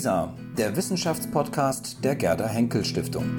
[0.00, 3.36] WISA, der Wissenschaftspodcast der Gerda Henkel Stiftung.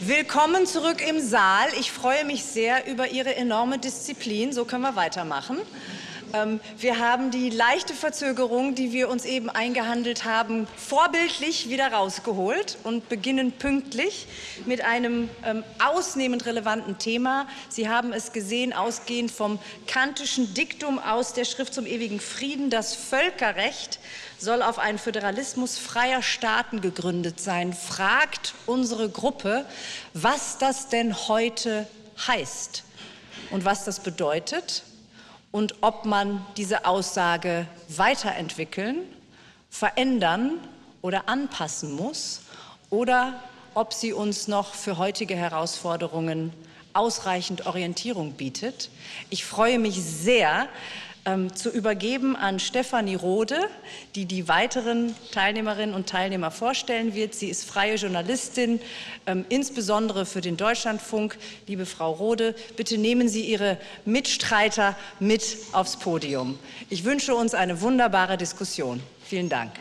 [0.00, 1.68] Willkommen zurück im Saal.
[1.80, 4.52] Ich freue mich sehr über Ihre enorme Disziplin.
[4.52, 5.56] So können wir weitermachen.
[6.32, 12.78] Ähm, wir haben die leichte Verzögerung, die wir uns eben eingehandelt haben, vorbildlich wieder rausgeholt
[12.84, 14.26] und beginnen pünktlich
[14.66, 17.46] mit einem ähm, ausnehmend relevanten Thema.
[17.68, 22.70] Sie haben es gesehen, ausgehend vom kantischen Diktum aus der Schrift zum ewigen Frieden.
[22.70, 23.98] Das Völkerrecht
[24.38, 27.72] soll auf einen Föderalismus freier Staaten gegründet sein.
[27.72, 29.64] Fragt unsere Gruppe,
[30.14, 31.86] was das denn heute
[32.26, 32.84] heißt
[33.50, 34.82] und was das bedeutet
[35.50, 38.98] und ob man diese Aussage weiterentwickeln,
[39.70, 40.52] verändern
[41.02, 42.42] oder anpassen muss
[42.90, 43.42] oder
[43.74, 46.52] ob sie uns noch für heutige Herausforderungen
[46.92, 48.90] ausreichend Orientierung bietet.
[49.30, 50.68] Ich freue mich sehr,
[51.28, 53.58] ähm, zu übergeben an Stefanie Rode,
[54.14, 57.34] die die weiteren Teilnehmerinnen und Teilnehmer vorstellen wird.
[57.34, 58.80] Sie ist freie Journalistin,
[59.26, 61.36] ähm, insbesondere für den Deutschlandfunk.
[61.66, 66.58] Liebe Frau Rode, bitte nehmen Sie Ihre Mitstreiter mit aufs Podium.
[66.88, 69.02] Ich wünsche uns eine wunderbare Diskussion.
[69.24, 69.72] Vielen Dank.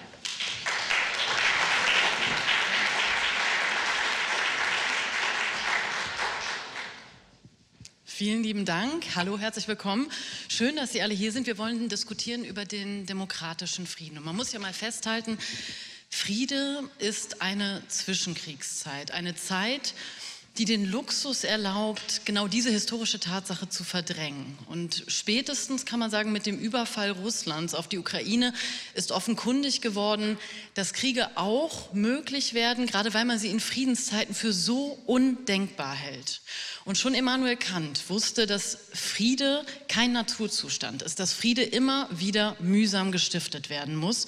[8.18, 9.06] Vielen lieben Dank.
[9.14, 10.10] Hallo, herzlich willkommen.
[10.48, 11.46] Schön, dass Sie alle hier sind.
[11.46, 14.18] Wir wollen diskutieren über den demokratischen Frieden.
[14.18, 15.38] Und man muss ja mal festhalten,
[16.09, 19.94] Friede ist eine Zwischenkriegszeit, eine Zeit,
[20.58, 24.58] die den Luxus erlaubt, genau diese historische Tatsache zu verdrängen.
[24.67, 28.53] Und spätestens kann man sagen, mit dem Überfall Russlands auf die Ukraine
[28.95, 30.38] ist offenkundig geworden,
[30.73, 36.41] dass Kriege auch möglich werden, gerade weil man sie in Friedenszeiten für so undenkbar hält.
[36.85, 43.11] Und schon Immanuel Kant wusste, dass Friede kein Naturzustand ist, dass Friede immer wieder mühsam
[43.11, 44.25] gestiftet werden muss.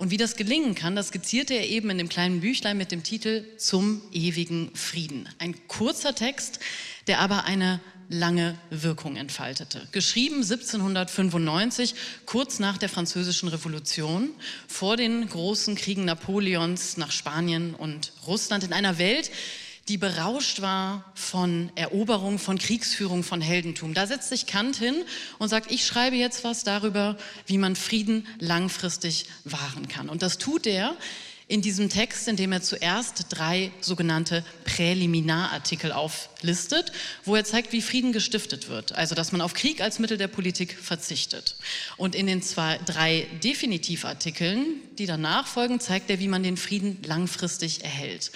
[0.00, 3.02] Und wie das gelingen kann, das skizzierte er eben in dem kleinen Büchlein mit dem
[3.02, 5.28] Titel Zum ewigen Frieden.
[5.38, 6.58] Ein kurzer Text,
[7.06, 9.86] der aber eine lange Wirkung entfaltete.
[9.92, 11.94] Geschrieben 1795,
[12.24, 14.30] kurz nach der Französischen Revolution,
[14.68, 19.30] vor den großen Kriegen Napoleons nach Spanien und Russland, in einer Welt,
[19.90, 23.92] die berauscht war von Eroberung, von Kriegsführung, von Heldentum.
[23.92, 24.94] Da setzt sich Kant hin
[25.40, 30.08] und sagt, ich schreibe jetzt was darüber, wie man Frieden langfristig wahren kann.
[30.08, 30.94] Und das tut er
[31.48, 36.92] in diesem Text, in dem er zuerst drei sogenannte Präliminarartikel auflistet,
[37.24, 38.92] wo er zeigt, wie Frieden gestiftet wird.
[38.92, 41.56] Also, dass man auf Krieg als Mittel der Politik verzichtet.
[41.96, 44.66] Und in den zwei, drei Definitivartikeln,
[44.98, 48.30] die danach folgen, zeigt er, wie man den Frieden langfristig erhält.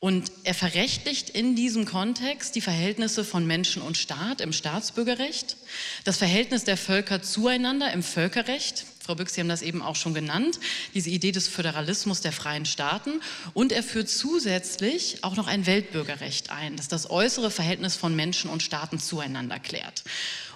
[0.00, 5.56] Und er verrechtlicht in diesem Kontext die Verhältnisse von Menschen und Staat im Staatsbürgerrecht,
[6.04, 10.14] das Verhältnis der Völker zueinander im Völkerrecht, Frau Büchs, Sie haben das eben auch schon
[10.14, 10.58] genannt,
[10.94, 13.20] diese Idee des Föderalismus der freien Staaten.
[13.52, 18.48] Und er führt zusätzlich auch noch ein Weltbürgerrecht ein, das das äußere Verhältnis von Menschen
[18.48, 20.04] und Staaten zueinander klärt.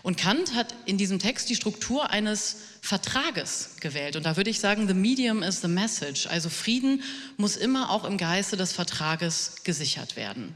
[0.02, 4.16] Und Kant hat in diesem Text die Struktur eines Vertrages gewählt.
[4.16, 6.26] Und da würde ich sagen, the medium is the message.
[6.26, 7.02] Also Frieden
[7.36, 10.54] muss immer auch im Geiste des Vertrages gesichert werden.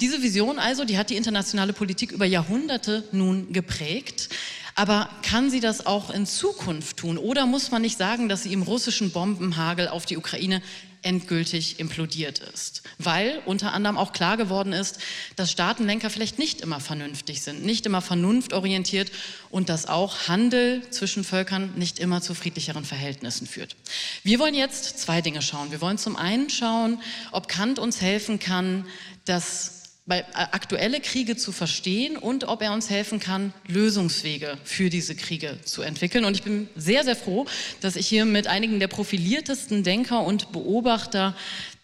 [0.00, 4.30] Diese Vision also, die hat die internationale Politik über Jahrhunderte nun geprägt.
[4.74, 7.16] Aber kann sie das auch in Zukunft tun?
[7.16, 10.62] Oder muss man nicht sagen, dass sie im russischen Bombenhagel auf die Ukraine
[11.04, 12.82] endgültig implodiert ist.
[12.98, 14.98] Weil unter anderem auch klar geworden ist,
[15.36, 19.12] dass Staatenlenker vielleicht nicht immer vernünftig sind, nicht immer vernunftorientiert
[19.50, 23.76] und dass auch Handel zwischen Völkern nicht immer zu friedlicheren Verhältnissen führt.
[24.22, 25.70] Wir wollen jetzt zwei Dinge schauen.
[25.70, 27.00] Wir wollen zum einen schauen,
[27.32, 28.86] ob Kant uns helfen kann,
[29.26, 34.90] dass bei äh, aktuelle Kriege zu verstehen und ob er uns helfen kann, Lösungswege für
[34.90, 36.26] diese Kriege zu entwickeln.
[36.26, 37.46] Und ich bin sehr, sehr froh,
[37.80, 41.34] dass ich hier mit einigen der profiliertesten Denker und Beobachter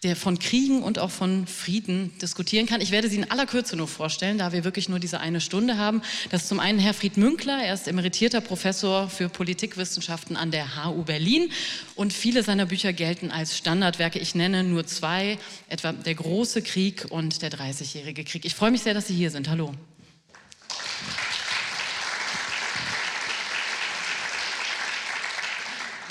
[0.03, 2.81] der von Kriegen und auch von Frieden diskutieren kann.
[2.81, 5.77] Ich werde sie in aller Kürze nur vorstellen, da wir wirklich nur diese eine Stunde
[5.77, 6.01] haben.
[6.31, 11.03] Das ist zum einen Herfried Münkler, er ist emeritierter Professor für Politikwissenschaften an der HU
[11.03, 11.51] Berlin
[11.95, 14.17] und viele seiner Bücher gelten als Standardwerke.
[14.17, 15.37] Ich nenne nur zwei,
[15.69, 18.45] etwa Der große Krieg und Der Dreißigjährige Krieg.
[18.45, 19.49] Ich freue mich sehr, dass Sie hier sind.
[19.49, 19.75] Hallo.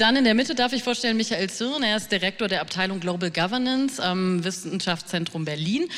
[0.01, 1.83] Dann in der Mitte darf ich vorstellen Michael Zirn.
[1.83, 5.91] Er ist Direktor der Abteilung Global Governance am Wissenschaftszentrum Berlin,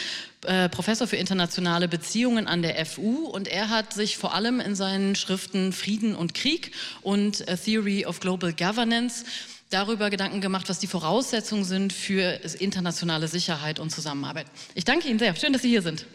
[0.45, 3.27] äh, Professor für internationale Beziehungen an der FU.
[3.27, 6.73] Und er hat sich vor allem in seinen Schriften Frieden und Krieg
[7.03, 9.25] und A Theory of Global Governance
[9.71, 14.47] darüber Gedanken gemacht, was die Voraussetzungen sind für internationale Sicherheit und Zusammenarbeit.
[14.75, 15.37] Ich danke Ihnen sehr.
[15.37, 16.07] Schön, dass Sie hier sind.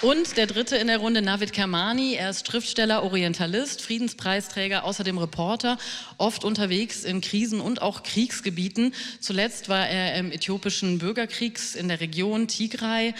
[0.00, 2.14] Und der dritte in der Runde, Navid Kermani.
[2.14, 5.76] Er ist Schriftsteller, Orientalist, Friedenspreisträger, außerdem Reporter,
[6.18, 8.94] oft unterwegs in Krisen- und auch Kriegsgebieten.
[9.18, 13.12] Zuletzt war er im äthiopischen Bürgerkriegs in der Region Tigray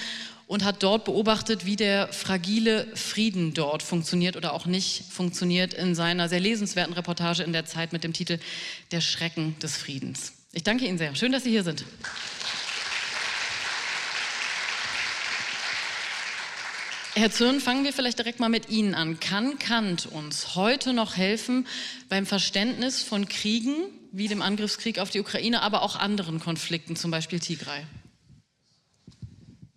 [0.46, 5.96] und hat dort beobachtet, wie der fragile Frieden dort funktioniert oder auch nicht funktioniert in
[5.96, 8.38] seiner sehr lesenswerten Reportage in der Zeit mit dem Titel
[8.92, 10.32] Der Schrecken des Friedens.
[10.52, 11.12] Ich danke Ihnen sehr.
[11.16, 11.84] Schön, dass Sie hier sind.
[17.18, 19.18] Herr Zürn, fangen wir vielleicht direkt mal mit Ihnen an.
[19.18, 21.66] Kann Kant uns heute noch helfen
[22.08, 23.74] beim Verständnis von Kriegen,
[24.12, 27.82] wie dem Angriffskrieg auf die Ukraine, aber auch anderen Konflikten, zum Beispiel Tigray?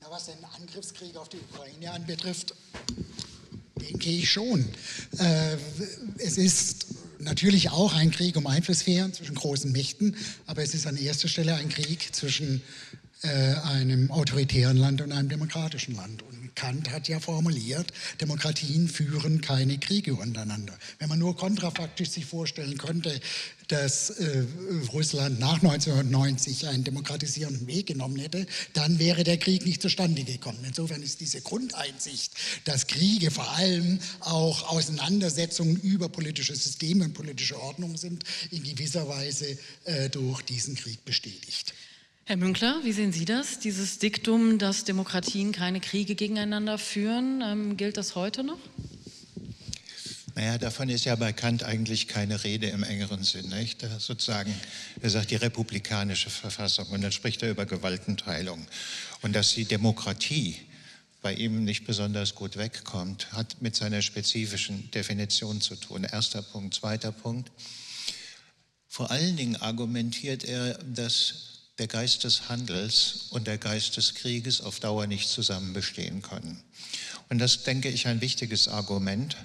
[0.02, 2.54] Ja, was den Angriffskrieg auf die Ukraine anbetrifft,
[3.76, 4.64] denke ich schon.
[5.18, 5.58] Äh,
[6.20, 6.86] es ist
[7.18, 10.16] natürlich auch ein Krieg um Einflusssphären zwischen großen Mächten,
[10.46, 12.62] aber es ist an erster Stelle ein Krieg zwischen
[13.24, 16.22] äh, einem autoritären Land und einem demokratischen Land.
[16.22, 20.78] Und Kant hat ja formuliert, Demokratien führen keine Kriege untereinander.
[21.00, 23.20] Wenn man nur kontrafaktisch sich vorstellen könnte,
[23.68, 24.44] dass äh,
[24.92, 30.60] Russland nach 1990 einen demokratisierenden Weg genommen hätte, dann wäre der Krieg nicht zustande gekommen.
[30.66, 32.34] Insofern ist diese Grundeinsicht,
[32.66, 39.08] dass Kriege vor allem auch Auseinandersetzungen über politische Systeme und politische Ordnung sind, in gewisser
[39.08, 41.74] Weise äh, durch diesen Krieg bestätigt.
[42.32, 43.60] Herr Münkler, wie sehen Sie das?
[43.60, 48.58] Dieses Diktum, dass Demokratien keine Kriege gegeneinander führen, ähm, gilt das heute noch?
[50.36, 53.54] Naja, davon ist ja bei Kant eigentlich keine Rede im engeren Sinn.
[53.98, 54.56] Sozusagen,
[55.02, 58.66] er sagt die republikanische Verfassung und dann spricht er über Gewaltenteilung.
[59.24, 60.56] Und dass die Demokratie
[61.22, 66.06] bei ihm nicht besonders gut wegkommt, hat mit seiner spezifischen Definition zu tun.
[66.06, 66.76] Erster Punkt.
[66.76, 67.52] Zweiter Punkt.
[68.88, 71.51] Vor allen Dingen argumentiert er, dass
[71.82, 76.62] der Geist des Handels und der Geist des Krieges auf Dauer nicht zusammen bestehen können.
[77.28, 79.36] Und das, denke ich, ein wichtiges Argument,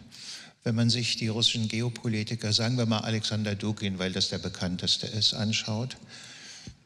[0.63, 5.07] wenn man sich die russischen Geopolitiker, sagen wir mal Alexander Dugin, weil das der bekannteste
[5.07, 5.97] ist, anschaut,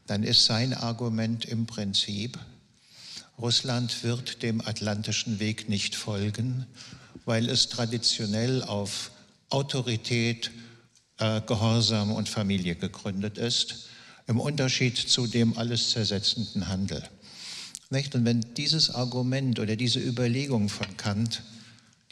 [0.06, 2.38] dann ist sein Argument im Prinzip,
[3.36, 6.64] Russland wird dem atlantischen Weg nicht folgen,
[7.24, 9.10] weil es traditionell auf
[9.48, 10.52] Autorität,
[11.18, 13.89] äh, Gehorsam und Familie gegründet ist
[14.30, 17.02] im Unterschied zu dem alles zersetzenden Handel.
[17.90, 18.14] Nicht?
[18.14, 21.42] Und wenn dieses Argument oder diese Überlegung von Kant,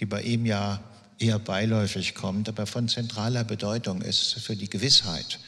[0.00, 0.82] die bei ihm ja
[1.20, 5.38] eher beiläufig kommt, aber von zentraler Bedeutung ist für die Gewissheit,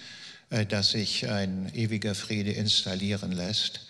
[0.50, 3.81] äh, dass sich ein ewiger Friede installieren lässt,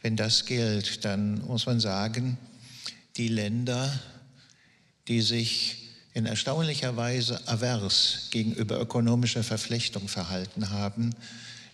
[0.00, 2.38] wenn das gilt, dann muss man sagen,
[3.18, 4.00] die Länder,
[5.08, 5.76] die sich
[6.14, 11.14] in erstaunlicher Weise avers gegenüber ökonomischer Verflechtung verhalten haben,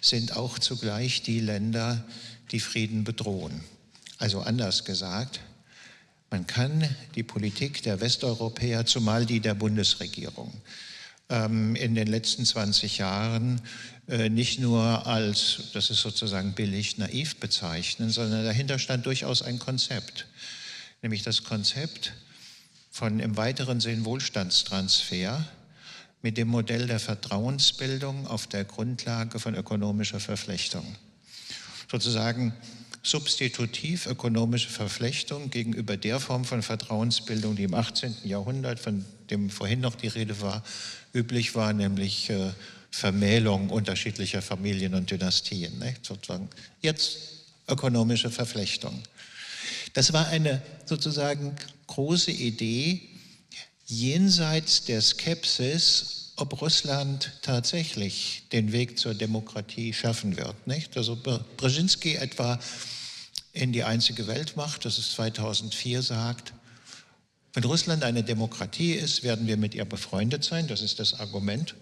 [0.01, 2.05] sind auch zugleich die Länder,
[2.53, 3.61] die Frieden bedrohen.
[4.19, 5.41] Also anders gesagt,
[6.31, 10.53] man kann die Politik der Westeuropäer, zumal die der Bundesregierung,
[11.29, 13.61] ähm, in den letzten 20 Jahren
[14.09, 19.59] äh, nicht nur als, das ist sozusagen billig, naiv bezeichnen, sondern dahinter stand durchaus ein
[19.59, 20.27] Konzept,
[21.03, 22.15] nämlich das Konzept
[22.91, 25.45] von im weiteren Sinn Wohlstandstransfer
[26.27, 30.85] mit dem Modell der Vertrauensbildung auf der Grundlage von ökonomischer Verflechtung.
[31.89, 32.53] Sozusagen
[33.05, 38.17] substitutiv ökonomische Verflechtung gegenüber der Form von Vertrauensbildung, die im 18.
[38.25, 40.65] Jahrhundert, von dem vorhin noch die Rede war,
[41.15, 42.51] üblich war, nämlich äh,
[42.91, 45.79] Vermählung unterschiedlicher Familien und Dynastien.
[45.79, 45.95] Ne?
[46.03, 46.49] Sozusagen
[46.83, 47.19] jetzt
[47.69, 49.01] ökonomische Verflechtung.
[49.93, 51.55] Das war eine sozusagen
[51.87, 53.16] große Idee,
[53.87, 60.67] jenseits der Skepsis, ob Russland tatsächlich den Weg zur Demokratie schaffen wird.
[60.67, 60.97] Nicht?
[60.97, 62.59] Also Brzezinski etwa
[63.53, 66.53] in die einzige Weltmacht, das ist 2004, sagt,
[67.55, 70.67] wenn Russland eine Demokratie ist, werden wir mit ihr befreundet sein.
[70.67, 71.75] Das ist das Argument,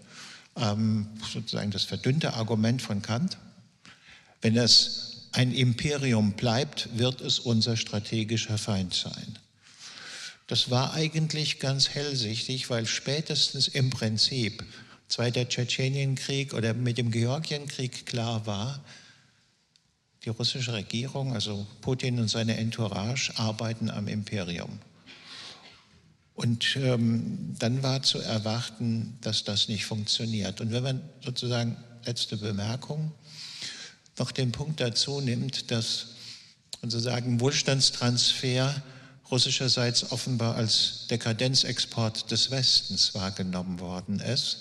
[0.55, 3.37] ähm, sozusagen das verdünnte Argument von Kant.
[4.41, 9.37] Wenn es ein Imperium bleibt, wird es unser strategischer Feind sein.
[10.47, 14.63] Das war eigentlich ganz hellsichtig, weil spätestens im Prinzip
[15.07, 18.83] Zweiter Tschetschenienkrieg oder mit dem Georgienkrieg klar war,
[20.23, 24.79] die russische Regierung, also Putin und seine Entourage, arbeiten am Imperium.
[26.33, 30.59] Und ähm, dann war zu erwarten, dass das nicht funktioniert.
[30.59, 33.11] Und wenn man sozusagen, letzte Bemerkung,
[34.17, 36.07] noch den Punkt dazu nimmt, dass
[36.81, 38.75] sozusagen Wohlstandstransfer
[39.31, 44.59] russischerseits offenbar als Dekadenzexport des Westens wahrgenommen worden ist,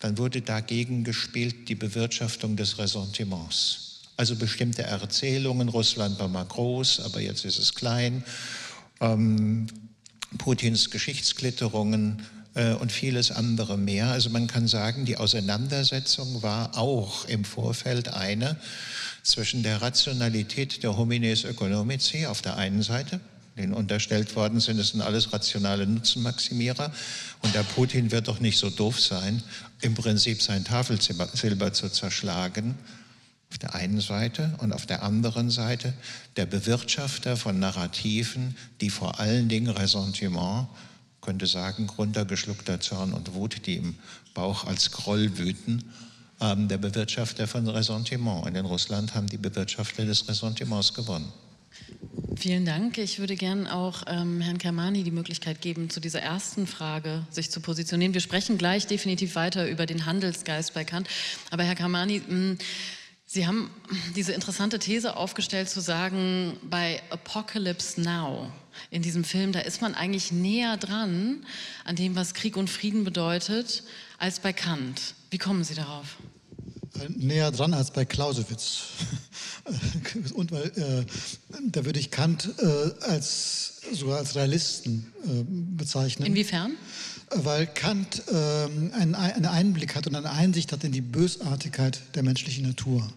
[0.00, 4.00] dann wurde dagegen gespielt die Bewirtschaftung des Ressentiments.
[4.16, 8.24] Also bestimmte Erzählungen, Russland war mal groß, aber jetzt ist es klein.
[9.00, 9.66] Ähm,
[10.38, 12.22] Putins Geschichtsklitterungen
[12.54, 14.08] äh, und vieles andere mehr.
[14.08, 18.56] Also man kann sagen, die Auseinandersetzung war auch im Vorfeld eine
[19.22, 23.20] zwischen der Rationalität der Homines Economici auf der einen Seite,
[23.56, 26.92] denen unterstellt worden sind, es sind alles rationale Nutzenmaximierer
[27.42, 29.42] und der Putin wird doch nicht so doof sein,
[29.80, 32.76] im Prinzip sein Tafelsilber zu zerschlagen
[33.52, 35.92] auf der einen Seite und auf der anderen Seite
[36.36, 40.68] der Bewirtschafter von Narrativen, die vor allen Dingen Ressentiment,
[41.20, 43.94] könnte sagen, runtergeschluckter Zorn und Wut, die im
[44.32, 45.84] Bauch als Groll wüten,
[46.40, 48.46] ähm, der Bewirtschafter von Ressentiment.
[48.46, 51.30] Und in Russland haben die Bewirtschafter des Ressentiments gewonnen.
[52.36, 52.98] Vielen Dank.
[52.98, 57.50] Ich würde gern auch ähm, Herrn Kermani die Möglichkeit geben, zu dieser ersten Frage sich
[57.50, 58.14] zu positionieren.
[58.14, 61.08] Wir sprechen gleich definitiv weiter über den Handelsgeist bei Kant.
[61.50, 62.56] Aber Herr Kermani, mh,
[63.34, 63.70] Sie haben
[64.14, 68.52] diese interessante These aufgestellt zu sagen, bei Apocalypse Now,
[68.90, 71.46] in diesem Film, da ist man eigentlich näher dran
[71.86, 73.84] an dem, was Krieg und Frieden bedeutet,
[74.18, 75.14] als bei Kant.
[75.30, 76.18] Wie kommen Sie darauf?
[77.00, 78.82] Äh, näher dran als bei Clausewitz.
[80.34, 81.04] und weil äh,
[81.70, 85.44] da würde ich Kant äh, als sogar als Realisten äh,
[85.76, 86.26] bezeichnen.
[86.26, 86.72] Inwiefern?
[87.34, 92.22] weil Kant ähm, einen, einen Einblick hat und eine Einsicht hat in die Bösartigkeit der
[92.22, 93.10] menschlichen Natur.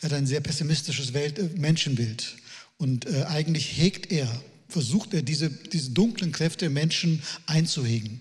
[0.00, 2.36] Er hat ein sehr pessimistisches Welt, äh, Menschenbild.
[2.78, 4.28] Und äh, eigentlich hegt er,
[4.68, 8.20] versucht er, diese, diese dunklen Kräfte im Menschen einzuhegen.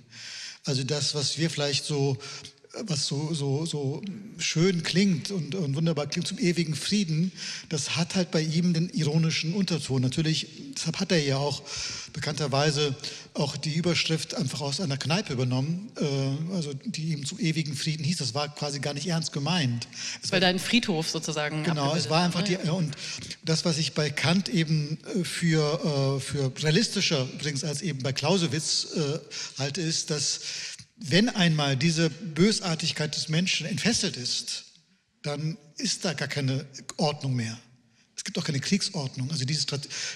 [0.63, 2.17] Also das, was wir vielleicht so
[2.84, 4.01] was so, so, so
[4.38, 7.32] schön klingt und, und, wunderbar klingt zum ewigen Frieden,
[7.70, 10.01] das hat halt bei ihm den ironischen Unterton.
[10.01, 11.62] Natürlich, deshalb hat er ja auch
[12.13, 12.96] bekannterweise
[13.34, 18.03] auch die Überschrift einfach aus einer Kneipe übernommen, äh, also die ihm zum ewigen Frieden
[18.03, 18.17] hieß.
[18.17, 19.88] Das war quasi gar nicht ernst gemeint.
[20.24, 21.63] Es war dein Friedhof sozusagen.
[21.63, 22.96] Genau, es war einfach die, ja, und
[23.44, 28.13] das, was ich bei Kant eben äh, für, äh, für realistischer übrigens als eben bei
[28.13, 29.20] Clausewitz äh,
[29.60, 30.39] halte, ist, dass
[30.98, 34.66] wenn einmal diese Bösartigkeit des Menschen entfesselt ist,
[35.22, 36.66] dann ist da gar keine
[36.98, 37.60] Ordnung mehr.
[38.16, 39.66] Es gibt auch keine Kriegsordnung, also diese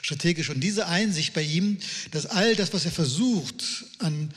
[0.02, 1.78] strategische und diese Einsicht bei ihm,
[2.12, 3.64] dass all das, was er versucht
[4.00, 4.34] an,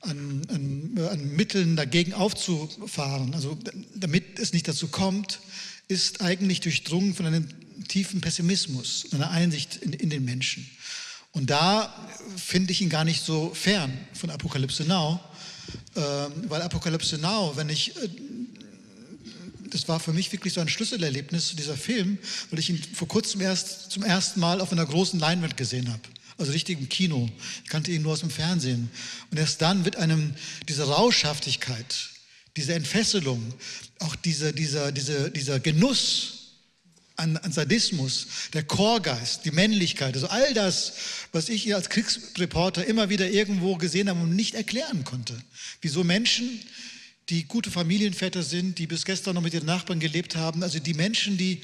[0.00, 3.56] an, an, an Mitteln dagegen aufzufahren, also
[3.94, 5.40] damit es nicht dazu kommt,
[5.88, 7.48] ist eigentlich durchdrungen von einem
[7.86, 10.68] tiefen Pessimismus, einer Einsicht in, in den Menschen.
[11.30, 15.20] Und da finde ich ihn gar nicht so fern von Apokalypse Now,
[16.48, 18.08] weil Apokalypse Now, wenn ich, äh,
[19.70, 22.18] das war für mich wirklich so ein Schlüsselerlebnis, dieser Film,
[22.50, 26.02] weil ich ihn vor kurzem erst zum ersten Mal auf einer großen Leinwand gesehen habe.
[26.38, 27.28] Also richtig im Kino.
[27.64, 28.90] Ich kannte ihn nur aus dem Fernsehen.
[29.30, 30.34] Und erst dann wird einem
[30.68, 32.10] diese Rauschhaftigkeit,
[32.56, 33.54] diese Entfesselung,
[34.00, 36.35] auch dieser, dieser, dieser, dieser Genuss
[37.16, 40.92] an, an Sadismus, der Chorgeist, die Männlichkeit, also all das,
[41.32, 45.34] was ich hier als Kriegsreporter immer wieder irgendwo gesehen habe und nicht erklären konnte.
[45.80, 46.60] Wieso Menschen,
[47.28, 50.94] die gute Familienväter sind, die bis gestern noch mit ihren Nachbarn gelebt haben, also die
[50.94, 51.62] Menschen, die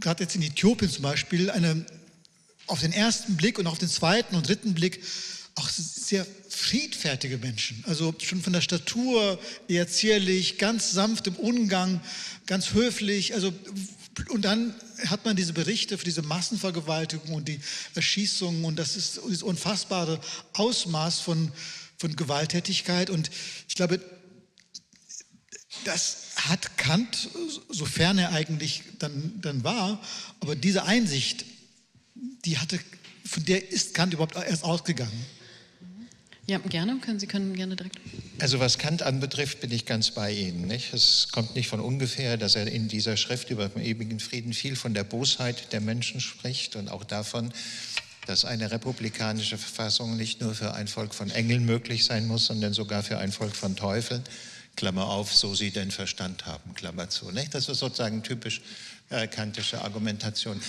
[0.00, 1.84] gerade jetzt in Äthiopien zum Beispiel eine
[2.66, 5.02] auf den ersten Blick und auf den zweiten und dritten Blick
[5.56, 12.00] auch sehr friedfertige Menschen, also schon von der Statur eher zierlich, ganz sanft im Umgang,
[12.46, 13.52] ganz höflich, also
[14.28, 14.74] und dann
[15.06, 17.60] hat man diese Berichte für diese Massenvergewaltigung und die
[17.94, 20.20] Erschießungen und das ist dieses unfassbare
[20.52, 21.50] Ausmaß von,
[21.96, 23.10] von Gewalttätigkeit.
[23.10, 23.30] Und
[23.68, 24.00] ich glaube,
[25.84, 27.28] das hat Kant,
[27.70, 30.00] sofern er eigentlich dann, dann war,
[30.40, 31.44] aber diese Einsicht,
[32.44, 32.78] die hatte,
[33.24, 35.26] von der ist Kant überhaupt erst ausgegangen.
[36.46, 36.98] Ja, gerne.
[37.00, 37.98] Können Sie können gerne direkt.
[38.38, 40.66] Also was Kant anbetrifft, bin ich ganz bei Ihnen.
[40.66, 40.92] Nicht?
[40.92, 44.76] Es kommt nicht von ungefähr, dass er in dieser Schrift über den ewigen Frieden viel
[44.76, 47.50] von der Bosheit der Menschen spricht und auch davon,
[48.26, 52.72] dass eine republikanische Verfassung nicht nur für ein Volk von Engeln möglich sein muss, sondern
[52.72, 54.22] sogar für ein Volk von Teufeln.
[54.76, 57.30] Klammer auf, so sie denn Verstand haben, Klammer zu.
[57.30, 57.54] Nicht?
[57.54, 58.60] Das ist sozusagen typisch
[59.10, 60.60] äh, kantische Argumentation.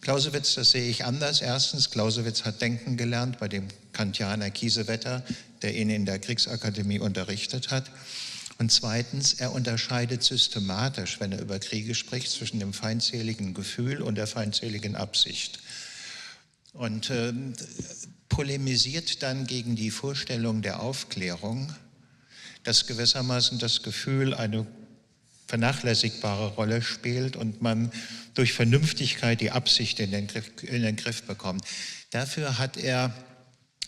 [0.00, 1.40] Clausewitz, das sehe ich anders.
[1.40, 5.24] Erstens, Clausewitz hat denken gelernt bei dem Kantianer Kiesewetter,
[5.62, 7.90] der ihn in der Kriegsakademie unterrichtet hat.
[8.58, 14.16] Und zweitens, er unterscheidet systematisch, wenn er über Kriege spricht, zwischen dem feindseligen Gefühl und
[14.16, 15.60] der feindseligen Absicht.
[16.72, 17.32] Und äh,
[18.28, 21.72] polemisiert dann gegen die Vorstellung der Aufklärung,
[22.64, 24.66] dass gewissermaßen das Gefühl eine
[25.48, 27.90] vernachlässigbare Rolle spielt und man
[28.34, 31.64] durch Vernünftigkeit die Absicht in den Griff, in den Griff bekommt.
[32.10, 33.12] Dafür hat er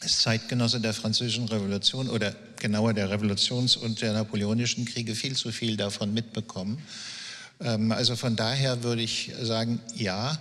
[0.00, 5.52] als Zeitgenosse der Französischen Revolution oder genauer der Revolutions- und der Napoleonischen Kriege viel zu
[5.52, 6.82] viel davon mitbekommen.
[7.60, 10.38] Ähm, also von daher würde ich sagen, ja,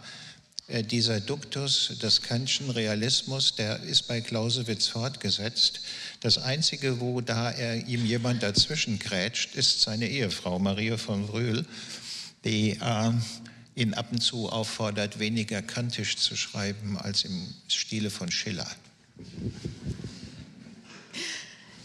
[0.70, 5.82] dieser Duktus des Kantschen Realismus, der ist bei Clausewitz fortgesetzt.
[6.20, 11.66] Das Einzige, wo da er ihm jemand dazwischen grätscht, ist seine Ehefrau Maria von Brühl,
[12.46, 13.12] die äh,
[13.76, 18.70] ihn ab und zu auffordert, weniger kantisch zu schreiben als im Stile von Schiller.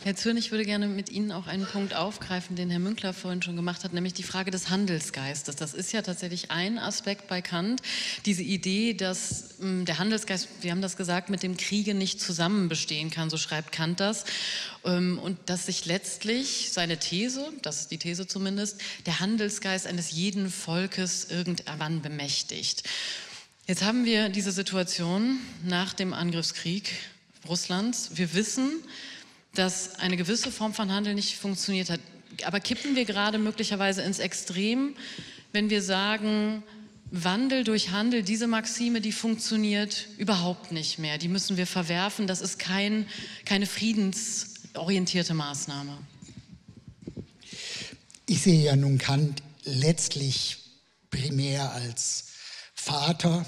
[0.04, 3.40] Herr Zürn, ich würde gerne mit Ihnen auch einen Punkt aufgreifen, den Herr Münkler vorhin
[3.40, 5.56] schon gemacht hat, nämlich die Frage des Handelsgeistes.
[5.56, 7.80] Das ist ja tatsächlich ein Aspekt bei Kant,
[8.26, 12.20] diese Idee, dass mh, hm, der Handelsgeist, wir haben das gesagt, mit dem Kriege nicht
[12.20, 14.26] zusammen bestehen kann, so schreibt Kant das.
[14.84, 20.10] Ähm, und dass sich letztlich seine These, das ist die These zumindest, der Handelsgeist eines
[20.10, 22.82] jeden Volkes irgendwann bemächtigt.
[23.66, 26.92] Jetzt haben wir diese Situation nach dem Angriffskrieg
[27.48, 28.10] Russlands.
[28.16, 28.70] Wir wissen,
[29.54, 32.00] dass eine gewisse Form von Handel nicht funktioniert hat.
[32.44, 34.94] Aber kippen wir gerade möglicherweise ins Extrem,
[35.52, 36.62] wenn wir sagen,
[37.10, 41.16] Wandel durch Handel, diese Maxime, die funktioniert überhaupt nicht mehr.
[41.16, 42.26] Die müssen wir verwerfen.
[42.26, 43.06] Das ist kein,
[43.44, 45.96] keine friedensorientierte Maßnahme.
[48.26, 50.58] Ich sehe ja nun Kant letztlich
[51.10, 52.32] primär als
[52.74, 53.46] Vater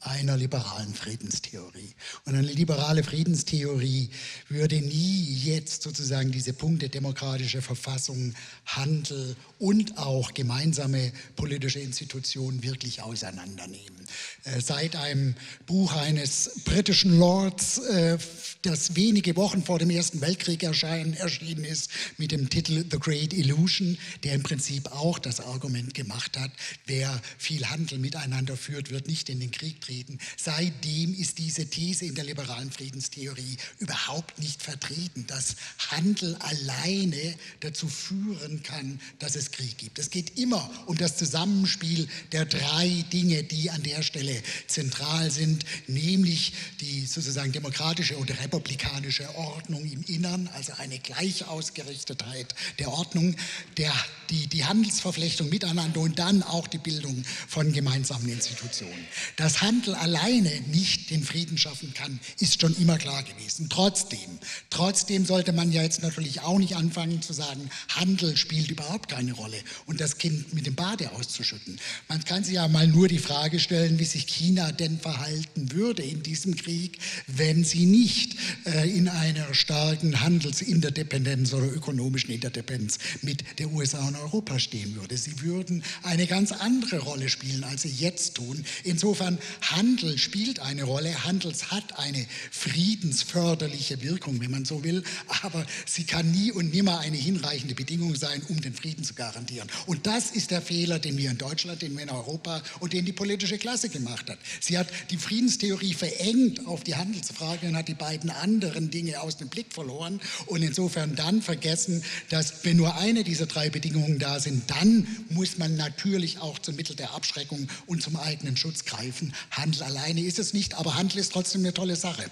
[0.00, 1.94] einer liberalen Friedenstheorie.
[2.24, 4.10] Und eine liberale Friedenstheorie
[4.48, 13.02] würde nie jetzt sozusagen diese Punkte demokratische Verfassung, Handel und auch gemeinsame politische Institutionen wirklich
[13.02, 14.06] auseinandernehmen.
[14.44, 15.34] Äh, seit einem
[15.66, 18.18] Buch eines britischen Lords, äh,
[18.62, 23.32] das wenige Wochen vor dem Ersten Weltkrieg erscheinen, erschienen ist, mit dem Titel The Great
[23.32, 26.52] Illusion, der im Prinzip auch das Argument gemacht hat,
[26.86, 29.87] wer viel Handel miteinander führt, wird nicht in den Krieg treten.
[30.36, 35.56] Seitdem ist diese These in der liberalen Friedenstheorie überhaupt nicht vertreten, dass
[35.90, 39.98] Handel alleine dazu führen kann, dass es Krieg gibt.
[39.98, 45.64] Es geht immer um das Zusammenspiel der drei Dinge, die an der Stelle zentral sind,
[45.86, 53.36] nämlich die sozusagen demokratische oder republikanische Ordnung im Innern, also eine Gleichausgerichtetheit der Ordnung,
[53.76, 53.92] der,
[54.30, 59.06] die, die Handelsverflechtung miteinander und dann auch die Bildung von gemeinsamen Institutionen.
[59.36, 63.68] Dass Handel alleine nicht den Frieden schaffen kann, ist schon immer klar gewesen.
[63.68, 64.38] Trotzdem,
[64.70, 69.32] trotzdem sollte man ja jetzt natürlich auch nicht anfangen zu sagen, Handel spielt überhaupt keine
[69.32, 71.78] Rolle und das Kind mit dem Bade auszuschütten.
[72.08, 76.02] Man kann sich ja mal nur die Frage stellen, wie sich China denn verhalten würde
[76.02, 78.36] in diesem Krieg, wenn sie nicht
[78.66, 85.16] äh, in einer starken Handelsinterdependenz oder ökonomischen Interdependenz mit der USA und Europa stehen würde.
[85.16, 88.64] Sie würden eine ganz andere Rolle spielen, als sie jetzt tun.
[88.84, 91.24] Insofern, Handel spielt eine Rolle.
[91.24, 95.02] Handels hat eine friedensförderliche Wirkung, wenn man so will,
[95.42, 99.68] aber sie kann nie und nimmer eine hinreichende Bedingung sein, um den Frieden zu garantieren.
[99.86, 103.04] Und das ist der Fehler, den wir in Deutschland, den wir in Europa und den
[103.04, 104.38] die politische Klasse gemacht hat.
[104.60, 109.36] Sie hat die Friedenstheorie verengt auf die Handelsfrage und hat die beiden anderen Dinge aus
[109.36, 114.38] dem Blick verloren und insofern dann vergessen, dass wenn nur eine dieser drei Bedingungen da
[114.38, 119.34] sind, dann muss man natürlich auch zum Mittel der Abschreckung und zum eigenen Schutz greifen.
[119.50, 122.24] Handel alleine ist es nicht, aber Handel ist trotzdem eine tolle Sache.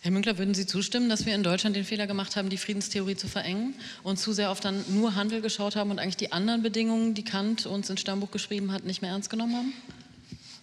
[0.00, 3.16] Herr Münkler, würden Sie zustimmen, dass wir in Deutschland den Fehler gemacht haben, die Friedenstheorie
[3.16, 3.74] zu verengen
[4.04, 7.24] und zu sehr auf dann nur Handel geschaut haben und eigentlich die anderen Bedingungen, die
[7.24, 9.72] Kant uns ins Stammbuch geschrieben hat, nicht mehr ernst genommen haben?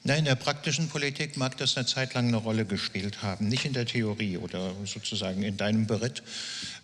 [0.05, 3.63] Nein, in der praktischen Politik mag das eine Zeit lang eine Rolle gespielt haben, nicht
[3.63, 6.23] in der Theorie oder sozusagen in deinem Beritt,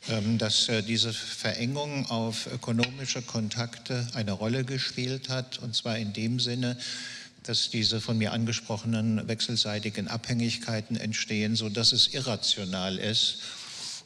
[0.07, 6.13] ähm, dass äh, diese Verengung auf ökonomische Kontakte eine Rolle gespielt hat, und zwar in
[6.13, 6.77] dem Sinne,
[7.43, 13.39] dass diese von mir angesprochenen wechselseitigen Abhängigkeiten entstehen, sodass es irrational ist,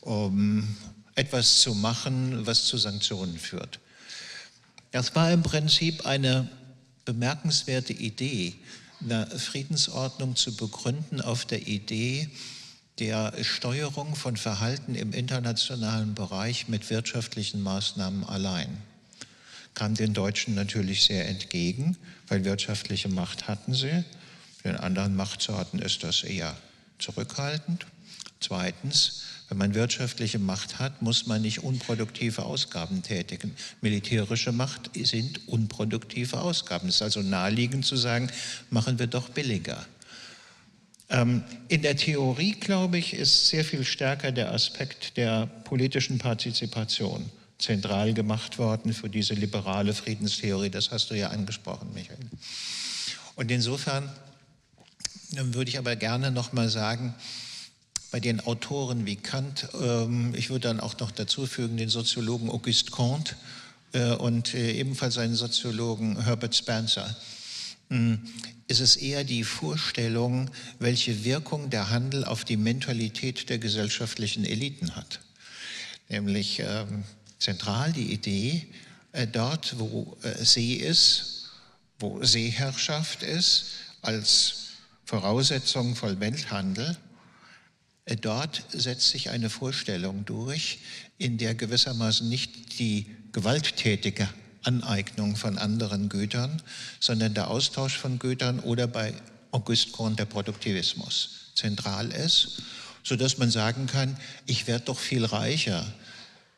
[0.02, 0.76] um
[1.14, 3.80] etwas zu machen, was zu Sanktionen führt.
[4.90, 6.50] Das war im Prinzip eine
[7.06, 8.56] bemerkenswerte Idee,
[9.04, 12.30] eine Friedensordnung zu begründen auf der Idee
[13.00, 18.78] der Steuerung von Verhalten im internationalen Bereich mit wirtschaftlichen Maßnahmen allein
[19.74, 24.04] kam den Deutschen natürlich sehr entgegen, weil wirtschaftliche Macht hatten sie.
[24.64, 26.56] Den anderen Machtsorten ist das eher
[27.00, 27.86] zurückhaltend.
[28.44, 33.56] Zweitens, wenn man wirtschaftliche Macht hat, muss man nicht unproduktive Ausgaben tätigen.
[33.82, 36.90] Militärische Macht sind unproduktive Ausgaben.
[36.90, 38.30] Es ist also naheliegend zu sagen,
[38.70, 39.86] machen wir doch billiger.
[41.10, 47.30] Ähm, in der Theorie, glaube ich, ist sehr viel stärker der Aspekt der politischen Partizipation
[47.60, 50.70] zentral gemacht worden für diese liberale Friedenstheorie.
[50.70, 52.20] Das hast du ja angesprochen, Michael.
[53.36, 54.12] Und insofern
[55.32, 57.16] würde ich aber gerne noch mal sagen,
[58.14, 62.52] bei den Autoren wie Kant, ähm, ich würde dann auch noch dazu fügen den Soziologen
[62.52, 63.34] Auguste Comte
[63.94, 67.16] äh, und äh, ebenfalls einen Soziologen Herbert Spencer.
[67.90, 68.22] Hm,
[68.68, 74.96] ist es eher die Vorstellung, welche Wirkung der Handel auf die Mentalität der gesellschaftlichen Eliten
[74.96, 75.20] hat.
[76.08, 77.06] Nämlich ähm,
[77.40, 78.68] zentral die Idee,
[79.12, 81.50] äh, dort, wo See ist,
[81.98, 83.66] wo Seeherrschaft ist,
[84.04, 84.68] als
[85.06, 86.96] Voraussetzung von Welthandel,
[88.22, 90.80] dort setzt sich eine Vorstellung durch,
[91.18, 94.28] in der gewissermaßen nicht die gewalttätige
[94.64, 96.62] Aneignung von anderen Gütern,
[97.00, 99.14] sondern der Austausch von Gütern oder bei
[99.52, 102.64] Auguste Comte der Produktivismus zentral ist,
[103.04, 105.86] sodass man sagen kann, ich werde doch viel reicher,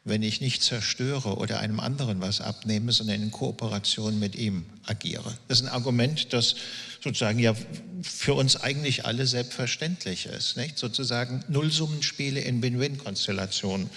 [0.05, 5.35] wenn ich nicht zerstöre oder einem anderen was abnehme, sondern in Kooperation mit ihm agiere.
[5.47, 6.55] Das ist ein Argument, das
[7.03, 7.55] sozusagen ja
[8.03, 10.77] für uns eigentlich alle selbstverständlich ist, nicht?
[10.77, 13.89] sozusagen Nullsummenspiele in Win-Win-Konstellationen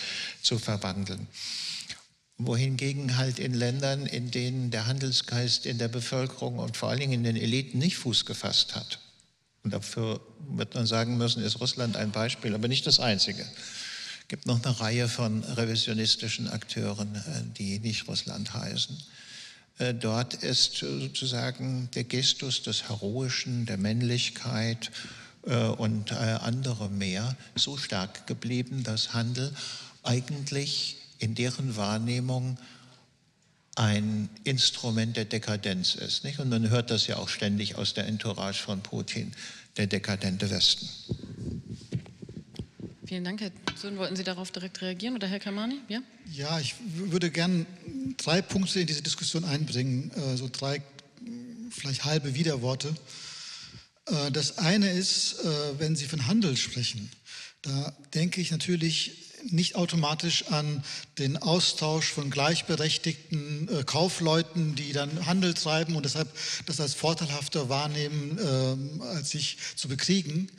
[0.42, 1.28] zu verwandeln
[2.38, 7.12] wohingegen halt in Ländern, in denen der Handelsgeist in der Bevölkerung und vor allen Dingen
[7.12, 9.00] in den Eliten nicht Fuß gefasst hat.
[9.64, 13.44] Und dafür wird man sagen müssen, ist Russland ein Beispiel, aber nicht das einzige.
[14.28, 17.20] Es gibt noch eine Reihe von revisionistischen Akteuren, äh,
[17.56, 19.02] die nicht Russland heißen.
[19.78, 24.90] Äh, dort ist sozusagen der Gestus des Heroischen, der Männlichkeit
[25.46, 29.50] äh, und andere mehr so stark geblieben, dass Handel
[30.02, 32.58] eigentlich in deren Wahrnehmung
[33.76, 36.24] ein Instrument der Dekadenz ist.
[36.24, 36.38] Nicht?
[36.38, 39.32] Und man hört das ja auch ständig aus der Entourage von Putin,
[39.78, 40.86] der dekadente Westen.
[43.08, 43.96] Vielen Dank, Herr Zön.
[43.96, 45.80] Wollten Sie darauf direkt reagieren oder Herr Kamani?
[45.88, 47.64] Ja, ja ich würde gerne
[48.18, 50.82] drei Punkte in diese Diskussion einbringen, äh, so drei
[51.70, 52.94] vielleicht halbe Widerworte.
[54.04, 57.10] Äh, das eine ist, äh, wenn Sie von Handel sprechen,
[57.62, 60.84] da denke ich natürlich nicht automatisch an
[61.16, 66.28] den Austausch von gleichberechtigten Kaufleuten, die dann Handel treiben und deshalb
[66.66, 70.50] das als vorteilhafter wahrnehmen, äh, als sich zu bekriegen,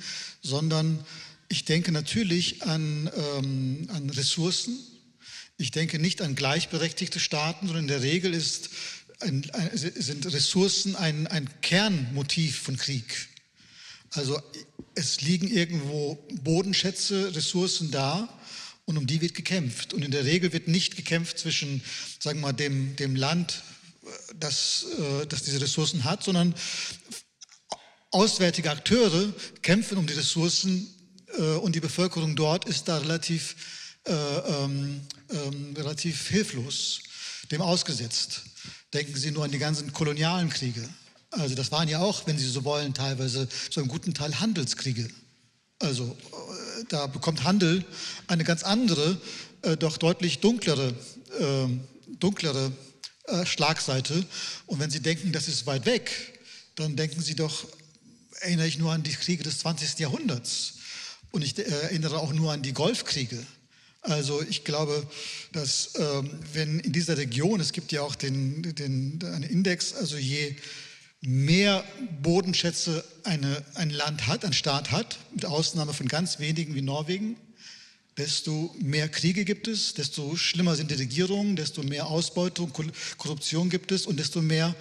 [0.42, 1.06] sondern
[1.50, 4.78] ich denke natürlich an, ähm, an Ressourcen.
[5.58, 8.70] Ich denke nicht an gleichberechtigte Staaten, sondern in der Regel ist
[9.20, 13.28] ein, ein, sind Ressourcen ein, ein Kernmotiv von Krieg.
[14.12, 14.40] Also
[14.96, 18.30] es liegen irgendwo Bodenschätze, Ressourcen da
[18.86, 19.94] und um die wird gekämpft.
[19.94, 21.82] Und in der Regel wird nicht gekämpft zwischen,
[22.20, 23.64] sagen wir mal, dem, dem Land,
[24.40, 26.54] das, äh, das diese Ressourcen hat, sondern
[28.12, 30.88] auswärtige Akteure kämpfen um die Ressourcen
[31.42, 33.56] und die Bevölkerung dort ist da relativ,
[34.06, 37.02] äh, ähm, ähm, relativ hilflos,
[37.52, 38.42] dem ausgesetzt.
[38.94, 40.88] Denken Sie nur an die ganzen kolonialen Kriege.
[41.32, 45.08] Also das waren ja auch, wenn Sie so wollen, teilweise so einen guten Teil Handelskriege.
[45.80, 46.18] Also
[46.90, 47.86] da bekommt Handel
[48.28, 49.20] eine ganz andere,
[49.62, 50.94] äh, doch deutlich dunklere,
[51.40, 51.68] äh,
[52.20, 52.72] dunklere
[53.26, 54.26] äh, Schlagseite.
[54.66, 56.40] Und wenn Sie denken, das ist weit weg,
[56.76, 57.68] dann denken Sie doch,
[58.42, 60.00] erinnere ich nur an die Kriege des 20.
[60.00, 60.79] Jahrhunderts.
[61.32, 63.38] Und ich äh, erinnere auch nur an die Golfkriege.
[64.02, 65.06] Also ich glaube,
[65.52, 70.18] dass ähm, wenn in dieser Region, es gibt ja auch den, den, einen Index, also
[70.18, 70.56] je
[71.22, 71.84] mehr
[72.22, 77.36] Bodenschätze eine, ein Land hat, ein Staat hat, mit Ausnahme von ganz wenigen wie Norwegen,
[78.18, 82.72] desto mehr Kriege gibt es, desto schlimmer sind die Regierungen, desto mehr Ausbeutung,
[83.18, 84.76] Korruption gibt es und desto mehr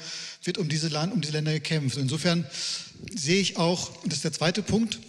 [0.45, 1.97] wird um diese, Land, um diese Länder gekämpft.
[1.97, 2.47] insofern
[3.17, 5.01] sehe ich auch, und das ist der zweite Punkt,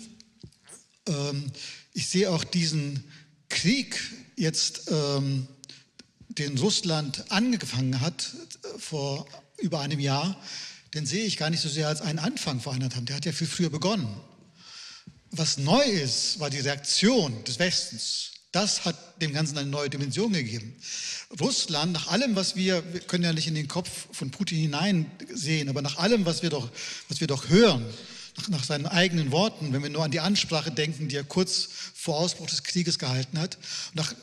[1.10, 1.52] ähm,
[1.93, 3.04] ich sehe auch diesen
[3.50, 4.00] Krieg
[4.36, 5.48] jetzt, ähm,
[6.30, 10.39] den Russland angefangen hat äh, vor über einem Jahr,
[10.93, 13.32] den sehe ich gar nicht so sehr als einen Anfang vor eineinhalb Der hat ja
[13.32, 14.08] viel früher begonnen.
[15.32, 18.32] Was neu ist, war die Reaktion des Westens.
[18.52, 20.76] Das hat dem Ganzen eine neue Dimension gegeben.
[21.39, 25.69] Russland, nach allem, was wir, wir können ja nicht in den Kopf von Putin hineinsehen,
[25.69, 26.72] aber nach allem, was wir doch,
[27.10, 27.86] was wir doch hören,
[28.47, 32.17] nach, seinen eigenen Worten, wenn wir nur an die Ansprache denken, die er kurz vor
[32.17, 33.58] Ausbruch des Krieges gehalten hat,
[33.93, 34.13] nach,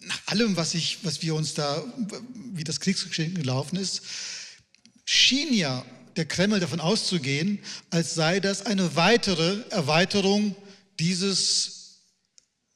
[0.00, 1.82] nach allem, was, ich, was wir uns da,
[2.52, 4.02] wie das Kriegsgeschehen gelaufen ist,
[5.04, 5.84] schien ja
[6.16, 7.58] der Kreml davon auszugehen,
[7.90, 10.54] als sei das eine weitere Erweiterung
[10.98, 12.00] dieses,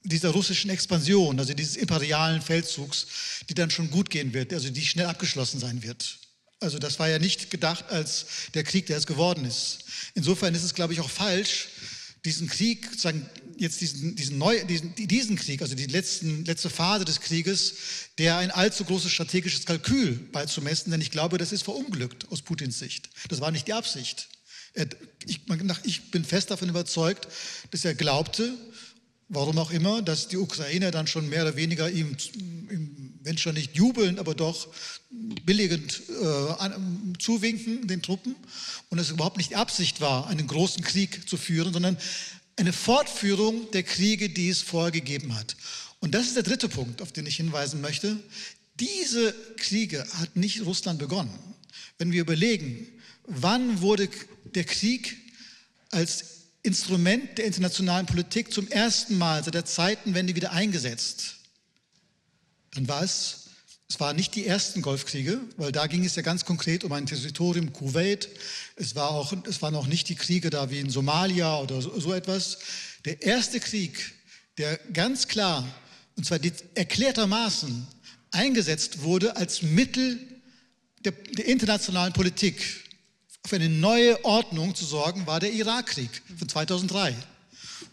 [0.03, 3.07] dieser russischen Expansion, also dieses imperialen Feldzugs,
[3.49, 6.19] die dann schon gut gehen wird, also die schnell abgeschlossen sein wird.
[6.61, 9.85] Also das war ja nicht gedacht als der Krieg, der es geworden ist.
[10.15, 11.69] Insofern ist es, glaube ich, auch falsch,
[12.25, 17.05] diesen Krieg, sozusagen jetzt diesen, diesen, neu, diesen, diesen Krieg, also die letzten, letzte Phase
[17.05, 17.75] des Krieges,
[18.19, 22.79] der ein allzu großes strategisches Kalkül beizumessen, denn ich glaube, das ist verunglückt aus Putins
[22.79, 23.09] Sicht.
[23.29, 24.29] Das war nicht die Absicht.
[25.27, 25.41] Ich,
[25.85, 27.29] ich bin fest davon überzeugt,
[27.71, 28.53] dass er glaubte,
[29.29, 32.17] warum auch immer, dass die Ukraine dann schon mehr oder weniger ihm,
[32.71, 34.69] ihm wenn schon nicht jubelnd, aber doch
[35.45, 36.71] billigend äh,
[37.19, 38.37] zuwinken den Truppen
[38.89, 41.99] und es überhaupt nicht Absicht war, einen großen Krieg zu führen, sondern
[42.55, 45.57] eine Fortführung der Kriege, die es vorher gegeben hat.
[45.99, 48.17] Und das ist der dritte Punkt, auf den ich hinweisen möchte.
[48.79, 51.37] Diese Kriege hat nicht Russland begonnen.
[51.99, 52.87] Wenn wir überlegen,
[53.27, 54.09] wann wurde
[54.55, 55.17] der Krieg
[55.91, 56.36] als
[56.67, 61.37] Instrument der internationalen Politik zum ersten Mal seit der Zeitenwende wieder eingesetzt,
[62.75, 63.45] dann war es,
[63.89, 67.07] es waren nicht die ersten Golfkriege, weil da ging es ja ganz konkret um ein
[67.07, 68.29] Territorium Kuwait.
[68.75, 71.99] Es, war auch, es waren auch nicht die Kriege da wie in Somalia oder so,
[71.99, 72.59] so etwas.
[73.05, 74.13] Der erste Krieg,
[74.59, 75.67] der ganz klar,
[76.17, 76.41] und zwar
[76.75, 77.87] erklärtermaßen,
[78.33, 80.19] eingesetzt wurde als Mittel
[81.05, 82.86] der, der internationalen Politik,
[83.47, 87.15] für eine neue Ordnung zu sorgen, war der Irakkrieg von 2003.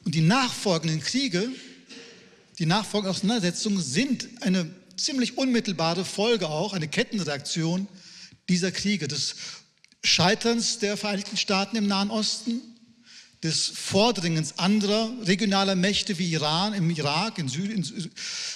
[0.06, 1.50] Und die nachfolgenden Kriege,
[2.60, 7.88] die nachfolgenden Auseinandersetzungen sind eine ziemlich unmittelbare Folge auch, eine Kettenreaktion
[8.50, 9.36] dieser Kriege, des
[10.04, 12.62] Scheiterns der Vereinigten Staaten im Nahen Osten,
[13.44, 17.86] des Vordringens anderer regionaler Mächte wie Iran, im Irak, in Syrien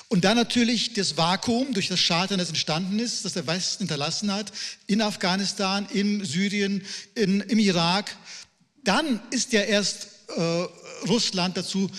[0.08, 4.32] und dann natürlich das Vakuum durch das Scheitern, das entstanden ist, das der Westen hinterlassen
[4.32, 4.54] hat,
[4.88, 6.84] in Afghanistan, in Syrien,
[7.15, 8.15] in, im Irak.
[8.86, 10.67] Dann ist ja erst äh,
[11.08, 11.91] Russland dazu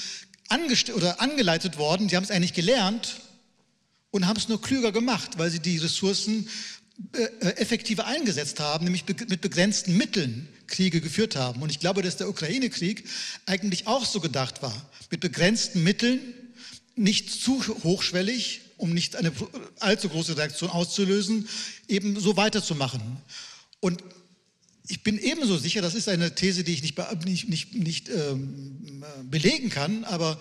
[0.95, 3.21] oder angeleitet worden, sie haben es eigentlich gelernt
[4.11, 6.49] und haben es nur klüger gemacht, weil sie die Ressourcen
[7.13, 11.61] äh, äh, effektiver eingesetzt haben, nämlich mit begrenzten Mitteln Kriege geführt haben.
[11.63, 13.05] Und ich glaube, dass der Ukraine-Krieg
[13.47, 14.75] eigentlich auch so gedacht war,
[15.11, 16.21] mit begrenzten Mitteln,
[16.95, 19.33] nicht zu hochschwellig, um nicht eine
[19.79, 21.49] allzu große Reaktion auszulösen,
[21.89, 23.01] eben so weiterzumachen.
[23.81, 24.03] Und
[24.89, 29.05] ich bin ebenso sicher, das ist eine These, die ich nicht, nicht, nicht, nicht ähm,
[29.25, 30.41] belegen kann, aber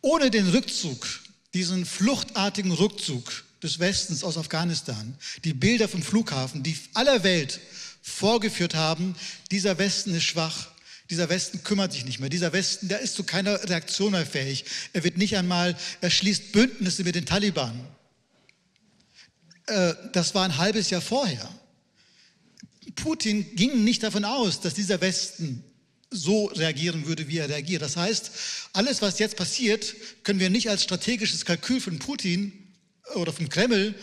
[0.00, 1.06] ohne den Rückzug,
[1.52, 7.60] diesen fluchtartigen Rückzug des Westens aus Afghanistan, die Bilder vom Flughafen, die aller Welt
[8.02, 9.14] vorgeführt haben,
[9.50, 10.68] dieser Westen ist schwach,
[11.10, 14.64] dieser Westen kümmert sich nicht mehr, dieser Westen, der ist zu keiner Reaktion mehr fähig.
[14.92, 17.80] Er wird nicht einmal, er schließt Bündnisse mit den Taliban.
[19.66, 21.48] Äh, das war ein halbes Jahr vorher.
[22.94, 25.64] Putin ging nicht davon aus, dass dieser Westen
[26.10, 27.82] so reagieren würde, wie er reagiert.
[27.82, 28.30] Das heißt,
[28.72, 32.52] alles, was jetzt passiert, können wir nicht als strategisches Kalkül von Putin
[33.14, 33.94] oder vom Kreml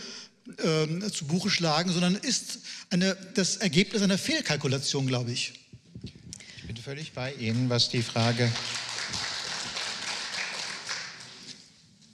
[0.56, 5.54] äh, zu Buche schlagen, sondern ist eine, das Ergebnis einer Fehlkalkulation, glaube ich.
[6.56, 8.50] Ich bin völlig bei Ihnen, was die Frage,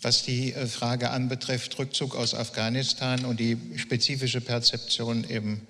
[0.03, 5.61] was die äh, Frage anbetrifft, Rückzug aus Afghanistan und die spezifische Perzeption im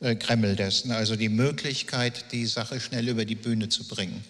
[0.00, 4.24] äh, Kreml dessen, also die Möglichkeit, die Sache schnell über die Bühne zu bringen.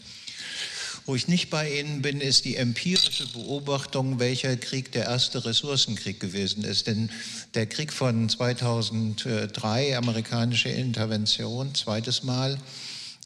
[1.11, 6.21] Wo ich nicht bei Ihnen bin, ist die empirische Beobachtung, welcher Krieg der erste Ressourcenkrieg
[6.21, 6.87] gewesen ist.
[6.87, 7.11] Denn
[7.55, 12.57] der Krieg von 2003, amerikanische Intervention, zweites Mal,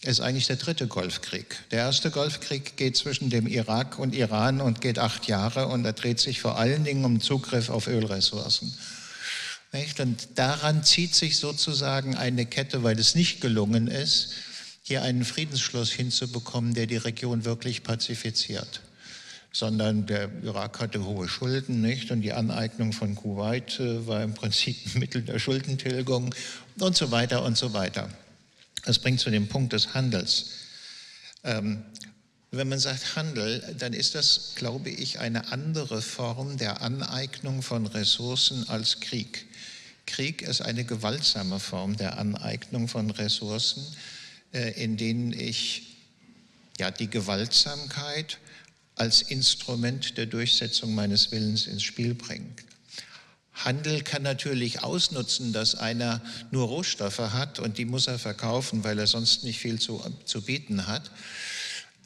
[0.00, 1.58] ist eigentlich der dritte Golfkrieg.
[1.72, 5.92] Der erste Golfkrieg geht zwischen dem Irak und Iran und geht acht Jahre und er
[5.92, 8.74] dreht sich vor allen Dingen um Zugriff auf Ölressourcen.
[9.98, 14.30] Und daran zieht sich sozusagen eine Kette, weil es nicht gelungen ist,
[14.86, 18.82] hier einen Friedensschluss hinzubekommen, der die Region wirklich pazifiziert.
[19.50, 22.10] Sondern der Irak hatte hohe Schulden, nicht?
[22.10, 26.34] Und die Aneignung von Kuwait äh, war im Prinzip ein Mittel der Schuldentilgung
[26.78, 28.10] und so weiter und so weiter.
[28.84, 30.50] Das bringt zu dem Punkt des Handels.
[31.44, 31.82] Ähm,
[32.50, 37.86] wenn man sagt Handel, dann ist das, glaube ich, eine andere Form der Aneignung von
[37.86, 39.46] Ressourcen als Krieg.
[40.04, 43.82] Krieg ist eine gewaltsame Form der Aneignung von Ressourcen
[44.54, 45.82] in denen ich
[46.78, 48.38] ja, die Gewaltsamkeit
[48.96, 52.46] als Instrument der Durchsetzung meines Willens ins Spiel bringe.
[53.52, 58.98] Handel kann natürlich ausnutzen, dass einer nur Rohstoffe hat und die muss er verkaufen, weil
[58.98, 61.10] er sonst nicht viel zu, zu bieten hat.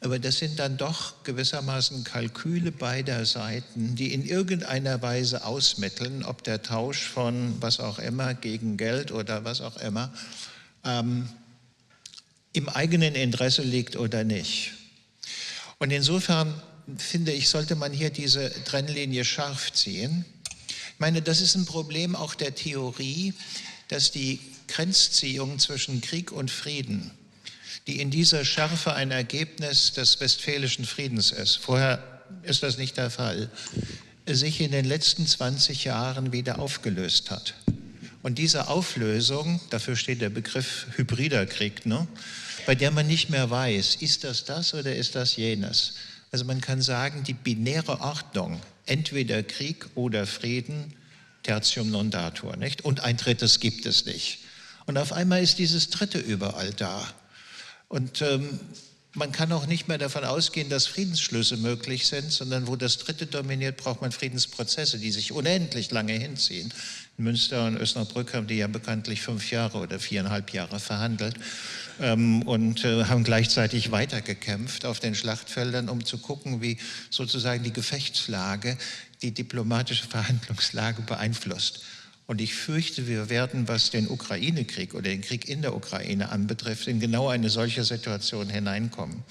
[0.01, 6.43] Aber das sind dann doch gewissermaßen Kalküle beider Seiten, die in irgendeiner Weise ausmitteln, ob
[6.43, 10.13] der Tausch von was auch immer gegen Geld oder was auch immer
[10.85, 11.27] ähm,
[12.53, 14.71] im eigenen Interesse liegt oder nicht.
[15.77, 16.61] Und insofern
[16.97, 20.25] finde ich, sollte man hier diese Trennlinie scharf ziehen.
[20.67, 23.33] Ich meine, das ist ein Problem auch der Theorie,
[23.87, 27.11] dass die Grenzziehung zwischen Krieg und Frieden,
[27.87, 32.03] die in dieser Schärfe ein Ergebnis des Westfälischen Friedens ist, vorher
[32.43, 33.49] ist das nicht der Fall,
[34.27, 37.55] sich in den letzten 20 Jahren wieder aufgelöst hat.
[38.21, 42.07] Und diese Auflösung, dafür steht der Begriff hybrider Krieg, ne?
[42.65, 45.93] bei der man nicht mehr weiß, ist das das oder ist das jenes.
[46.31, 50.93] Also man kann sagen, die binäre Ordnung, entweder Krieg oder Frieden,
[51.43, 52.83] Tertium non datur, nicht?
[52.83, 54.39] Und ein drittes gibt es nicht.
[54.85, 57.07] Und auf einmal ist dieses dritte überall da.
[57.87, 58.59] Und ähm,
[59.13, 63.25] man kann auch nicht mehr davon ausgehen, dass Friedensschlüsse möglich sind, sondern wo das Dritte
[63.25, 66.71] dominiert, braucht man Friedensprozesse, die sich unendlich lange hinziehen.
[67.19, 71.35] Münster und Osnabrück haben die ja bekanntlich fünf Jahre oder viereinhalb Jahre verhandelt
[71.99, 76.77] ähm, und äh, haben gleichzeitig weitergekämpft auf den Schlachtfeldern, um zu gucken, wie
[77.09, 78.77] sozusagen die Gefechtslage
[79.21, 81.83] die diplomatische Verhandlungslage beeinflusst.
[82.25, 86.87] Und ich fürchte, wir werden, was den Ukraine-Krieg oder den Krieg in der Ukraine anbetrifft,
[86.87, 89.23] in genau eine solche Situation hineinkommen.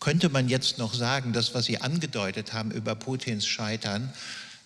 [0.00, 4.12] Könnte man jetzt noch sagen, das, was Sie angedeutet haben über Putins Scheitern,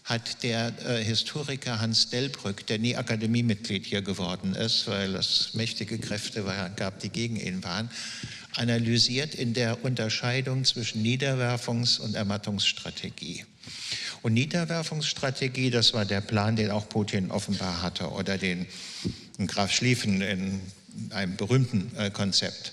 [0.07, 5.99] hat der äh, Historiker Hans Delbrück, der nie Akademiemitglied hier geworden ist, weil es mächtige
[5.99, 7.90] Kräfte war, gab, die gegen ihn waren,
[8.55, 13.45] analysiert in der Unterscheidung zwischen Niederwerfungs- und Ermattungsstrategie.
[14.23, 18.66] Und Niederwerfungsstrategie, das war der Plan, den auch Putin offenbar hatte oder den
[19.49, 20.61] Graf Schlieffen in
[21.11, 22.73] einem berühmten äh, Konzept.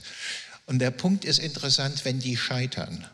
[0.68, 3.06] Und der Punkt ist interessant, wenn die scheitern.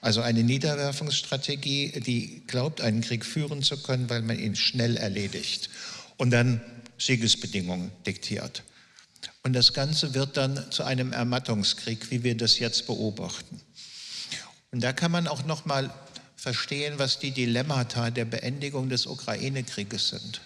[0.00, 5.70] Also eine Niederwerfungsstrategie, die glaubt, einen Krieg führen zu können, weil man ihn schnell erledigt
[6.16, 6.60] und dann
[6.98, 8.62] Siegesbedingungen diktiert.
[9.42, 13.60] Und das Ganze wird dann zu einem Ermattungskrieg, wie wir das jetzt beobachten.
[14.72, 15.92] Und da kann man auch noch mal
[16.36, 20.40] verstehen, was die Dilemmata der Beendigung des Ukraine-Krieges sind.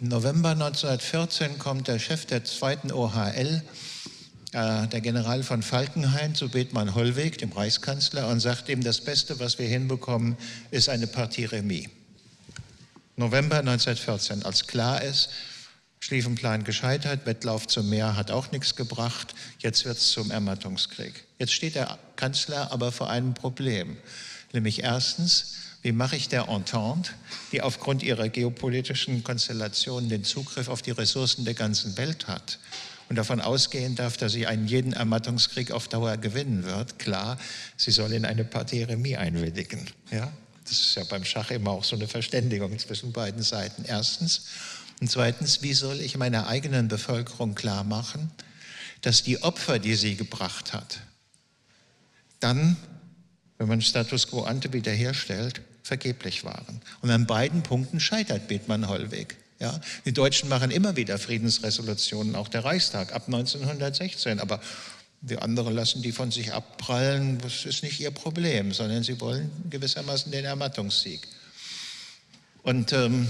[0.00, 3.62] Im November 1914 kommt der Chef der zweiten OHL,
[4.56, 9.38] äh, der General von Falkenhayn, zu Bethmann Hollweg, dem Reichskanzler, und sagt ihm, das Beste,
[9.38, 10.38] was wir hinbekommen,
[10.70, 11.90] ist eine Partie Remis.
[13.16, 15.28] November 1914, als klar ist,
[16.00, 21.24] Schlieffenplan gescheitert, Wettlauf zum Meer hat auch nichts gebracht, jetzt wird es zum Ermattungskrieg.
[21.38, 23.98] Jetzt steht der Kanzler aber vor einem Problem.
[24.54, 27.10] Nämlich erstens, wie mache ich der Entente,
[27.52, 32.58] die aufgrund ihrer geopolitischen Konstellation den Zugriff auf die Ressourcen der ganzen Welt hat
[33.08, 37.38] und davon ausgehen darf, dass sie einen jeden Ermattungskrieg auf Dauer gewinnen wird, klar,
[37.76, 39.86] sie soll in eine Partie Remis einwilligen.
[40.10, 40.32] Ja?
[40.64, 43.84] Das ist ja beim Schach immer auch so eine Verständigung zwischen beiden Seiten.
[43.84, 44.46] Erstens.
[45.00, 48.30] Und zweitens, wie soll ich meiner eigenen Bevölkerung klar machen,
[49.02, 51.00] dass die Opfer, die sie gebracht hat,
[52.40, 52.76] dann
[53.58, 56.80] wenn man Status quo ante wiederherstellt, vergeblich waren.
[57.00, 59.36] Und an beiden Punkten scheitert Bethmann Hollweg.
[59.58, 64.60] Ja, die Deutschen machen immer wieder Friedensresolutionen, auch der Reichstag ab 1916, aber
[65.22, 69.50] die anderen lassen die von sich abprallen, das ist nicht ihr Problem, sondern sie wollen
[69.70, 71.26] gewissermaßen den Ermattungssieg.
[72.62, 73.26] Und ähm,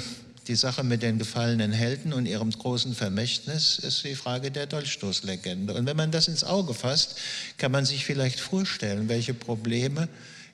[0.48, 5.74] die Sache mit den gefallenen Helden und ihrem großen Vermächtnis ist die Frage der Dolchstoßlegende.
[5.74, 7.16] Und wenn man das ins Auge fasst,
[7.56, 10.08] kann man sich vielleicht vorstellen, welche Probleme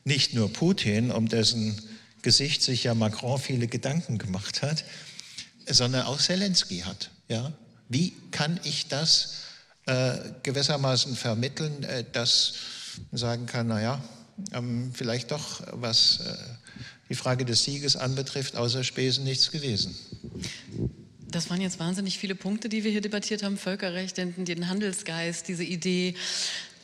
[0.04, 1.80] nicht nur Putin, um dessen
[2.22, 4.84] Gesicht sich ja Macron viele Gedanken gemacht hat,
[5.68, 7.10] sondern auch Zelensky hat.
[7.28, 7.52] Ja?
[7.88, 9.34] Wie kann ich das
[9.86, 12.54] äh, gewissermaßen vermitteln, äh, dass
[13.10, 14.02] man sagen kann, naja,
[14.52, 16.34] ähm, vielleicht doch was äh,
[17.08, 19.94] die Frage des Sieges anbetrifft, außer Spesen nichts gewesen.
[21.30, 23.56] Das waren jetzt wahnsinnig viele Punkte, die wir hier debattiert haben.
[23.56, 26.14] Völkerrecht, den, den Handelsgeist, diese Idee,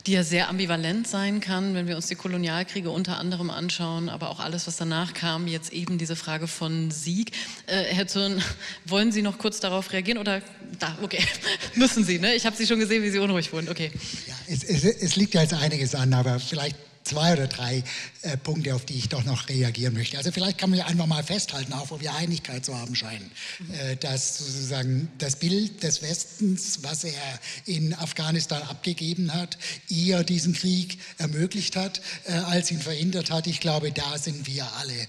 [0.08, 4.30] die ja sehr ambivalent sein kann, wenn wir uns die Kolonialkriege unter anderem anschauen, aber
[4.30, 7.32] auch alles, was danach kam, jetzt eben diese Frage von Sieg.
[7.66, 8.42] Äh, Herr Zürn,
[8.86, 10.40] wollen Sie noch kurz darauf reagieren oder
[10.78, 11.22] da, okay,
[11.74, 12.34] müssen Sie, ne?
[12.34, 13.90] Ich habe Sie schon gesehen, wie Sie unruhig wurden, okay.
[14.26, 17.82] Ja, es, es, es liegt ja jetzt einiges an, aber vielleicht zwei oder drei
[18.22, 20.18] äh, Punkte, auf die ich doch noch reagieren möchte.
[20.18, 23.30] Also vielleicht kann man ja einfach mal festhalten, auch wo wir Einigkeit zu haben scheinen,
[23.72, 29.58] äh, dass sozusagen das Bild des Westens, was er in Afghanistan abgegeben hat,
[29.88, 33.46] eher diesen Krieg ermöglicht hat, äh, als ihn verhindert hat.
[33.46, 35.06] Ich glaube, da sind wir alle äh,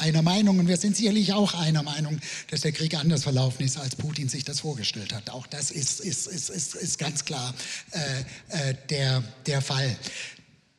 [0.00, 3.78] einer Meinung und wir sind sicherlich auch einer Meinung, dass der Krieg anders verlaufen ist,
[3.78, 5.30] als Putin sich das vorgestellt hat.
[5.30, 7.54] Auch das ist, ist, ist, ist, ist ganz klar
[7.90, 9.96] äh, äh, der, der Fall.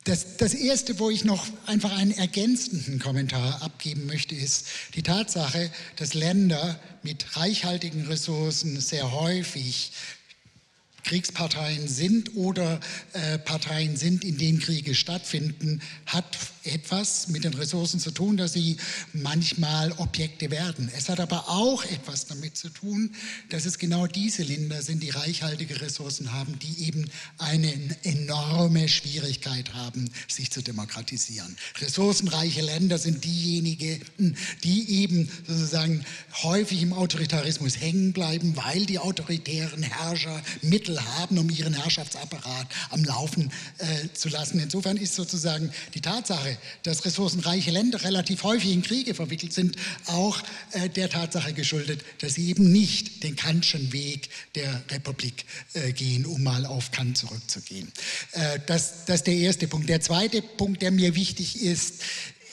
[0.04, 5.70] Das, das Erste, wo ich noch einfach einen ergänzenden Kommentar abgeben möchte, ist die Tatsache,
[5.96, 9.92] dass Länder mit reichhaltigen Ressourcen sehr häufig
[11.04, 12.80] Kriegsparteien sind oder
[13.14, 18.54] äh, Parteien sind, in denen Kriege stattfinden, hat etwas mit den Ressourcen zu tun, dass
[18.54, 18.76] sie
[19.12, 20.90] manchmal Objekte werden.
[20.96, 23.14] Es hat aber auch etwas damit zu tun,
[23.50, 29.74] dass es genau diese Länder sind, die reichhaltige Ressourcen haben, die eben eine enorme Schwierigkeit
[29.74, 31.56] haben, sich zu demokratisieren.
[31.80, 36.04] Ressourcenreiche Länder sind diejenigen, die eben sozusagen
[36.42, 43.04] häufig im Autoritarismus hängen bleiben, weil die autoritären Herrscher Mittel haben, um ihren Herrschaftsapparat am
[43.04, 44.60] Laufen äh, zu lassen.
[44.60, 49.76] Insofern ist sozusagen die Tatsache, dass ressourcenreiche Länder relativ häufig in Kriege verwickelt sind,
[50.06, 50.42] auch
[50.72, 55.44] äh, der Tatsache geschuldet, dass sie eben nicht den Kantschen Weg der Republik
[55.74, 57.90] äh, gehen, um mal auf Kant zurückzugehen.
[58.32, 59.88] Äh, das, das ist der erste Punkt.
[59.88, 62.02] Der zweite Punkt, der mir wichtig ist,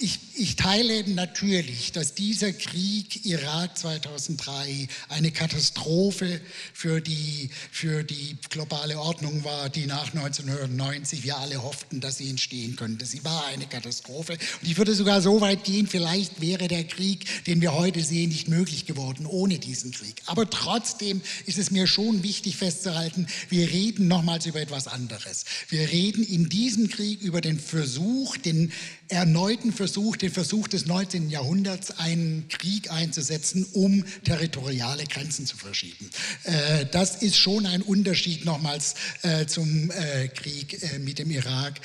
[0.02, 6.42] ich, ich, teile natürlich, dass dieser Krieg Irak 2003 eine Katastrophe
[6.74, 12.30] für die, für die globale Ordnung war, die nach 1990 wir alle hofften, dass sie
[12.30, 13.06] entstehen könnte.
[13.06, 14.34] Sie war eine Katastrophe.
[14.34, 18.30] Und ich würde sogar so weit gehen, vielleicht wäre der Krieg, den wir heute sehen,
[18.30, 20.22] nicht möglich geworden ohne diesen Krieg.
[20.26, 25.46] Aber trotzdem ist es mir schon wichtig festzuhalten, wir reden nochmals über etwas anderes.
[25.70, 28.72] Wir reden in diesem Krieg über den Versuch, den
[29.12, 31.30] erneuten Versuch, den Versuch des 19.
[31.30, 36.10] Jahrhunderts, einen Krieg einzusetzen, um territoriale Grenzen zu verschieben.
[36.44, 41.80] Äh, das ist schon ein Unterschied nochmals äh, zum äh, Krieg mit dem Irak,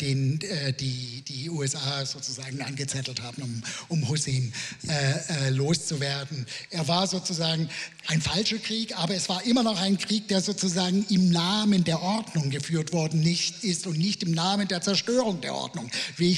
[0.00, 0.38] den
[0.80, 4.52] die, die USA sozusagen angezettelt haben, um, um Hussein
[5.50, 6.46] loszuwerden.
[6.70, 7.68] Er war sozusagen
[8.06, 12.00] ein falscher Krieg, aber es war immer noch ein Krieg, der sozusagen im Namen der
[12.00, 15.90] Ordnung geführt worden nicht ist und nicht im Namen der Zerstörung der Ordnung,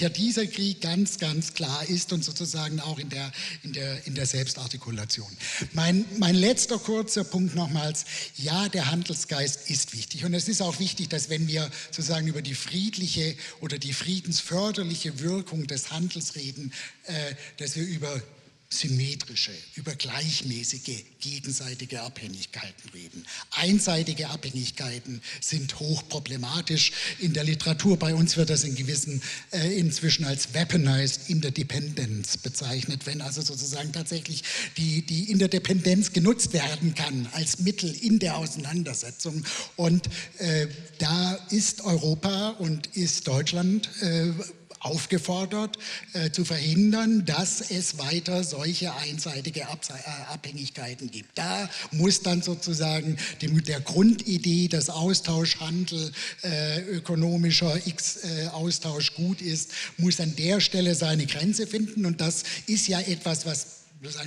[0.08, 3.30] welcher dieser Krieg ganz, ganz klar ist und sozusagen auch in der,
[3.62, 5.28] in der, in der Selbstartikulation.
[5.72, 8.04] Mein, mein letzter kurzer Punkt nochmals,
[8.36, 12.42] ja, der Handelsgeist ist wichtig und es ist auch wichtig, dass wenn wir sozusagen über
[12.42, 16.72] die friedliche oder die friedensförderliche Wirkung des Handels reden,
[17.04, 18.22] äh, dass wir über
[18.70, 23.24] symmetrische, über gleichmäßige gegenseitige Abhängigkeiten reden.
[23.52, 26.92] Einseitige Abhängigkeiten sind hochproblematisch.
[27.18, 33.06] In der Literatur bei uns wird das in gewissen äh, inzwischen als weaponized interdependence bezeichnet,
[33.06, 34.42] wenn also sozusagen tatsächlich
[34.76, 39.44] die, die Interdependenz genutzt werden kann als Mittel in der Auseinandersetzung.
[39.76, 40.08] Und
[40.38, 40.66] äh,
[40.98, 44.32] da ist Europa und ist Deutschland äh,
[44.80, 45.78] aufgefordert,
[46.12, 51.36] äh, zu verhindern, dass es weiter solche einseitige Abse äh, Abhängigkeiten gibt.
[51.36, 56.12] Da muss dann sozusagen dem, der Grundidee, dass Austausch, Handel,
[56.42, 62.06] äh, ökonomischer X, äh, Austausch gut ist, muss an der Stelle seine Grenze finden.
[62.06, 63.77] Und das ist ja etwas, was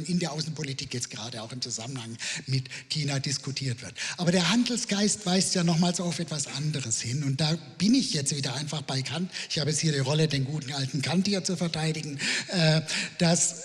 [0.06, 2.18] in der Außenpolitik jetzt gerade auch im Zusammenhang
[2.48, 3.94] mit China diskutiert wird.
[4.18, 7.24] Aber der Handelsgeist weist ja nochmals auf etwas anderes hin.
[7.24, 9.32] Und da bin ich jetzt wieder einfach bei Kant.
[9.50, 12.20] Ich habe jetzt hier die Rolle, den guten alten Kant hier zu verteidigen,
[12.50, 12.82] äh,
[13.18, 13.64] dass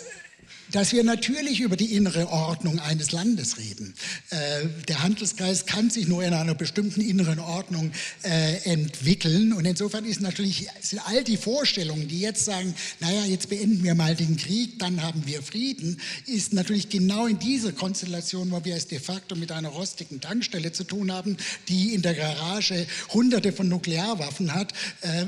[0.72, 3.94] dass wir natürlich über die innere Ordnung eines Landes reden.
[4.30, 7.92] Äh, der Handelsgeist kann sich nur in einer bestimmten inneren Ordnung
[8.22, 13.48] äh, entwickeln und insofern ist natürlich, sind all die Vorstellungen, die jetzt sagen, naja, jetzt
[13.48, 18.50] beenden wir mal den Krieg, dann haben wir Frieden, ist natürlich genau in dieser Konstellation,
[18.50, 21.36] wo wir es de facto mit einer rostigen Tankstelle zu tun haben,
[21.68, 24.72] die in der Garage hunderte von Nuklearwaffen hat.
[25.02, 25.26] Äh,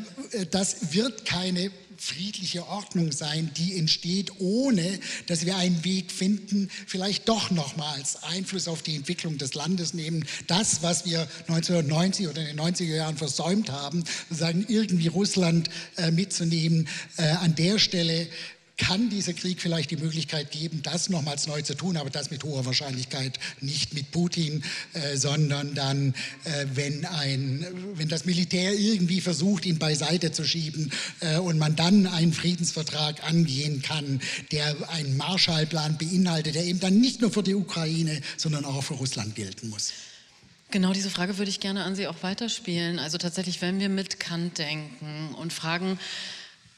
[0.50, 7.28] das wird keine friedliche Ordnung sein, die entsteht, ohne dass wir einen Weg finden, vielleicht
[7.28, 10.24] doch nochmals Einfluss auf die Entwicklung des Landes nehmen.
[10.46, 16.10] Das, was wir 1990 oder in den 90er Jahren versäumt haben, sozusagen irgendwie Russland äh,
[16.10, 18.28] mitzunehmen, äh, an der Stelle
[18.78, 22.44] kann dieser Krieg vielleicht die Möglichkeit geben, das nochmals neu zu tun, aber das mit
[22.44, 24.62] hoher Wahrscheinlichkeit nicht mit Putin,
[24.94, 26.14] äh, sondern dann,
[26.44, 31.76] äh, wenn, ein, wenn das Militär irgendwie versucht, ihn beiseite zu schieben äh, und man
[31.76, 34.20] dann einen Friedensvertrag angehen kann,
[34.52, 38.94] der einen Marshallplan beinhaltet, der eben dann nicht nur für die Ukraine, sondern auch für
[38.94, 39.92] Russland gelten muss.
[40.70, 42.98] Genau diese Frage würde ich gerne an Sie auch weiterspielen.
[42.98, 45.98] Also tatsächlich, wenn wir mit Kant denken und fragen,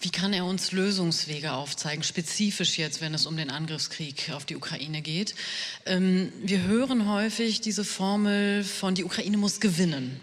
[0.01, 4.57] wie kann er uns Lösungswege aufzeigen, spezifisch jetzt, wenn es um den Angriffskrieg auf die
[4.57, 5.35] Ukraine geht?
[5.85, 10.19] Ähm, wir hören häufig diese Formel von die Ukraine muss gewinnen.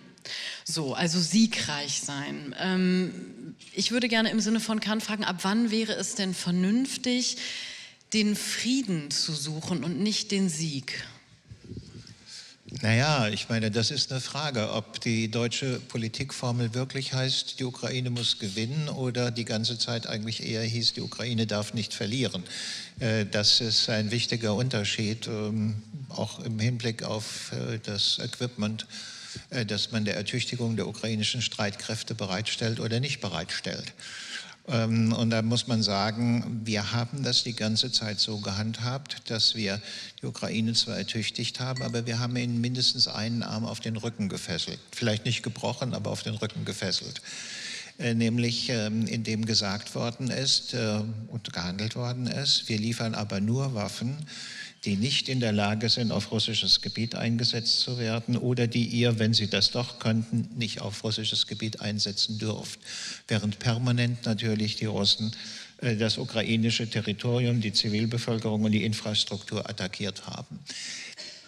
[0.66, 2.56] So, also siegreich sein.
[2.60, 7.38] Ähm, ich würde gerne im Sinne von Kant fragen, ab wann wäre es denn vernünftig,
[8.14, 11.06] den Frieden zu suchen und nicht den Sieg?
[12.82, 18.12] Naja, ich meine, das ist eine Frage, ob die deutsche Politikformel wirklich heißt, die Ukraine
[18.12, 22.44] muss gewinnen oder die ganze Zeit eigentlich eher hieß, die Ukraine darf nicht verlieren.
[23.00, 28.86] Äh, das ist ein wichtiger Unterschied, ähm, auch im Hinblick auf äh, das Equipment,
[29.50, 33.92] äh, das man der Ertüchtigung der ukrainischen Streitkräfte bereitstellt oder nicht bereitstellt.
[34.68, 39.56] Ähm, und da muss man sagen, wir haben das die ganze Zeit so gehandhabt, dass
[39.56, 39.82] wir
[40.22, 44.30] die Ukraine zwar ertüchtigt haben, aber wir haben ihnen mindestens einen Arm auf den Rücken
[44.30, 44.80] gefesselt.
[44.92, 47.22] Vielleicht nicht gebrochen, aber auf den Rücken gefesselt.
[48.00, 51.00] Äh, nämlich ähm, indem gesagt worden ist äh,
[51.30, 54.18] und gehandelt worden ist, wir liefern aber nur Waffen,
[54.86, 59.20] die nicht in der Lage sind, auf russisches Gebiet eingesetzt zu werden oder die ihr,
[59.20, 62.80] wenn sie das doch könnten, nicht auf russisches Gebiet einsetzen dürft.
[63.28, 65.32] Während permanent natürlich die Russen
[65.82, 70.60] äh, das ukrainische Territorium, die Zivilbevölkerung und die Infrastruktur attackiert haben.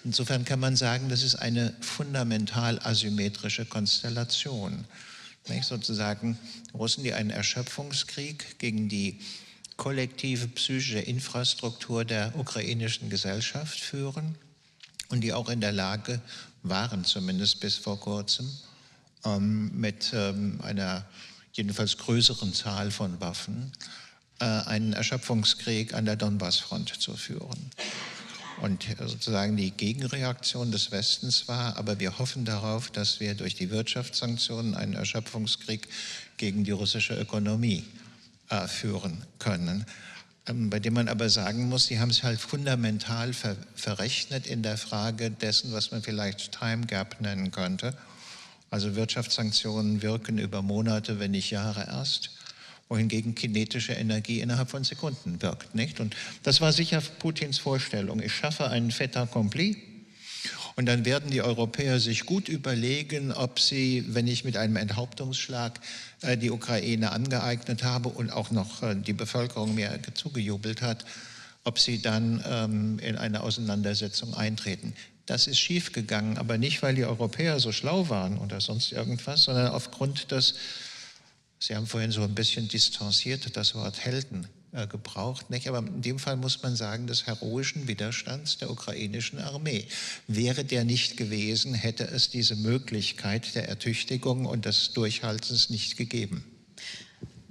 [0.04, 4.86] Insofern kann man sagen, das ist eine fundamental asymmetrische Konstellation.
[5.50, 5.66] Nicht?
[5.66, 6.38] Sozusagen
[6.74, 9.20] Russen, die einen Erschöpfungskrieg gegen die
[9.80, 14.36] kollektive psychische Infrastruktur der ukrainischen Gesellschaft führen
[15.08, 16.22] und die auch in der Lage
[16.64, 18.52] waren, zumindest bis vor kurzem,
[19.24, 21.06] ähm, mit ähm, einer
[21.54, 23.72] jedenfalls größeren Zahl von Waffen
[24.40, 27.72] äh, einen Erschöpfungskrieg an der Donbassfront zu führen.
[28.62, 33.70] Und sozusagen die Gegenreaktion des Westens war, aber wir hoffen darauf, dass wir durch die
[33.70, 35.88] Wirtschaftssanktionen einen Erschöpfungskrieg
[36.36, 37.86] gegen die russische Ökonomie
[38.50, 39.86] äh, führen können.
[40.48, 44.64] Ähm, bei dem man aber sagen muss, sie haben es halt fundamental ver verrechnet in
[44.64, 47.94] der Frage dessen, was man vielleicht Time Gap nennen könnte.
[48.72, 52.32] Also Wirtschaftssanktionen wirken über Monate, wenn nicht Jahre erst
[52.88, 55.76] wohingegen kinetische Energie innerhalb von Sekunden wirkt.
[55.76, 56.00] Nicht?
[56.00, 58.20] Und das war sicher Putins Vorstellung.
[58.20, 59.78] Ich schaffe einen fait accompli
[60.76, 65.80] und dann werden die Europäer sich gut überlegen, ob sie, wenn ich mit einem Enthauptungsschlag
[66.22, 71.06] äh, die Ukraine angeeignet habe und auch noch äh, die Bevölkerung mir zugejubelt hat,
[71.64, 74.94] ob sie dann ähm, in eine Auseinandersetzung eintreten.
[75.26, 79.68] Das ist schiefgegangen, aber nicht, weil die Europäer so schlau waren oder sonst irgendwas, sondern
[79.68, 80.56] aufgrund des
[81.62, 85.68] Sie haben vorhin so ein bisschen distanziert das Wort Helden gebraucht, nicht?
[85.68, 89.86] aber in dem Fall muss man sagen, des heroischen Widerstands der ukrainischen Armee.
[90.28, 96.44] Wäre der nicht gewesen, hätte es diese Möglichkeit der Ertüchtigung und des Durchhaltens nicht gegeben.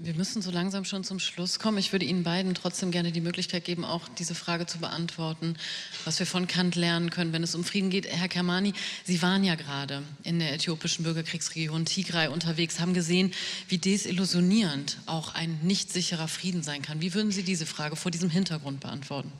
[0.00, 1.76] Wir müssen so langsam schon zum Schluss kommen.
[1.76, 5.56] Ich würde Ihnen beiden trotzdem gerne die Möglichkeit geben, auch diese Frage zu beantworten,
[6.04, 8.06] was wir von Kant lernen können, wenn es um Frieden geht.
[8.06, 13.32] Herr Kermani, Sie waren ja gerade in der äthiopischen Bürgerkriegsregion Tigray unterwegs, haben gesehen,
[13.66, 17.00] wie desillusionierend auch ein nicht sicherer Frieden sein kann.
[17.00, 19.32] Wie würden Sie diese Frage vor diesem Hintergrund beantworten?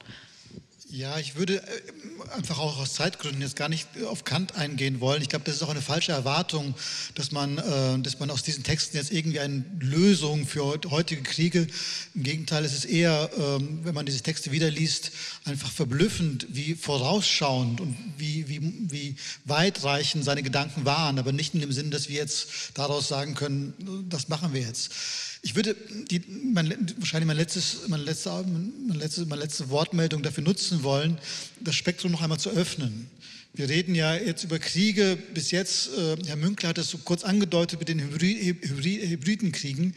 [0.91, 5.21] Ja, ich würde äh, einfach auch aus Zeitgründen jetzt gar nicht auf Kant eingehen wollen.
[5.21, 6.75] Ich glaube, das ist auch eine falsche Erwartung,
[7.15, 11.67] dass man, äh, dass man aus diesen Texten jetzt irgendwie eine Lösung für heutige Kriege.
[12.15, 15.11] Im Gegenteil, es ist eher, ähm, wenn man diese Texte wieder liest,
[15.45, 18.61] einfach verblüffend, wie vorausschauend und wie, wie,
[18.91, 23.35] wie weitreichend seine Gedanken waren, aber nicht in dem Sinn, dass wir jetzt daraus sagen
[23.35, 24.91] können, das machen wir jetzt.
[25.43, 25.77] Ich würde
[26.11, 26.21] die,
[26.53, 31.19] mein, wahrscheinlich mein letztes, meine, letzte, meine, letzte, meine letzte Wortmeldung dafür nutzen wollen,
[31.61, 33.09] das Spektrum noch einmal zu öffnen.
[33.55, 35.17] Wir reden ja jetzt über Kriege.
[35.35, 39.95] Bis jetzt, äh, Herr Münkler hat das so kurz angedeutet mit den Hybrid, Hybrid, Hybridenkriegen.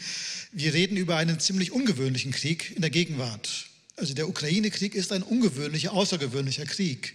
[0.52, 3.68] Wir reden über einen ziemlich ungewöhnlichen Krieg in der Gegenwart.
[3.98, 7.14] Also der Ukraine-Krieg ist ein ungewöhnlicher, außergewöhnlicher Krieg.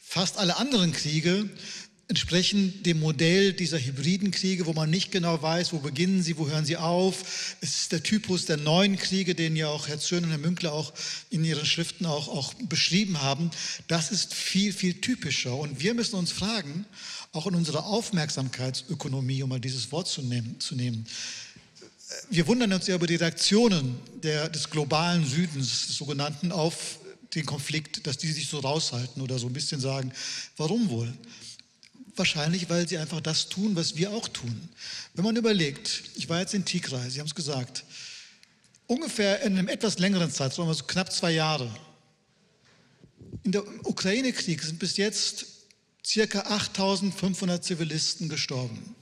[0.00, 1.48] Fast alle anderen Kriege
[2.08, 6.48] entsprechen dem Modell dieser hybriden Kriege, wo man nicht genau weiß, wo beginnen sie, wo
[6.48, 7.56] hören sie auf.
[7.60, 10.72] Es ist der Typus der neuen Kriege, den ja auch Herr Zürn und Herr Münkler
[10.72, 10.92] auch
[11.30, 13.50] in ihren Schriften auch, auch beschrieben haben.
[13.88, 15.56] Das ist viel, viel typischer.
[15.56, 16.84] Und wir müssen uns fragen,
[17.32, 21.06] auch in unserer Aufmerksamkeitsökonomie, um mal dieses Wort zu nehmen, zu nehmen
[22.30, 26.98] wir wundern uns ja über die Reaktionen der, des globalen Südens, des sogenannten, auf
[27.34, 30.12] den Konflikt, dass die sich so raushalten oder so ein bisschen sagen,
[30.56, 31.12] warum wohl?
[32.16, 34.68] Wahrscheinlich, weil sie einfach das tun, was wir auch tun.
[35.14, 37.84] Wenn man überlegt, ich war jetzt in Tigray, Sie haben es gesagt,
[38.86, 41.68] ungefähr in einem etwas längeren Zeitraum, also knapp zwei Jahre.
[43.42, 45.46] In der Ukraine-Krieg sind bis jetzt
[46.04, 48.94] circa 8500 Zivilisten gestorben.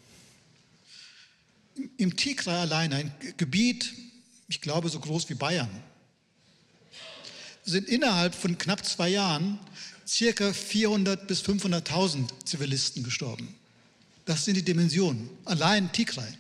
[1.97, 3.93] Im Tigray allein, ein Gebiet,
[4.49, 5.71] ich glaube so groß wie Bayern,
[7.65, 9.59] sind innerhalb von knapp zwei Jahren
[10.13, 13.55] circa 400 bis 500.000 Zivilisten gestorben.
[14.27, 15.31] Das sind die Dimensionen.
[15.47, 16.33] Allein Tigray.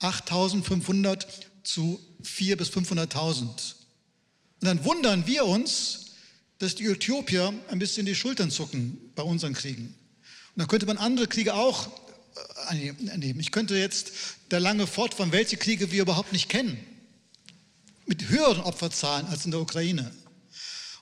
[0.00, 1.26] 8.500
[1.64, 3.42] zu 400 bis 500.000.
[3.42, 3.54] Und
[4.60, 6.12] dann wundern wir uns,
[6.58, 9.86] dass die Äthiopier ein bisschen die Schultern zucken bei unseren Kriegen.
[9.86, 11.88] Und dann könnte man andere Kriege auch
[12.70, 13.40] äh, ernehmen.
[13.40, 14.12] Ich könnte jetzt
[14.48, 16.78] da lange fortfahren, welche Kriege wir überhaupt nicht kennen.
[18.06, 20.12] Mit höheren Opferzahlen als in der Ukraine.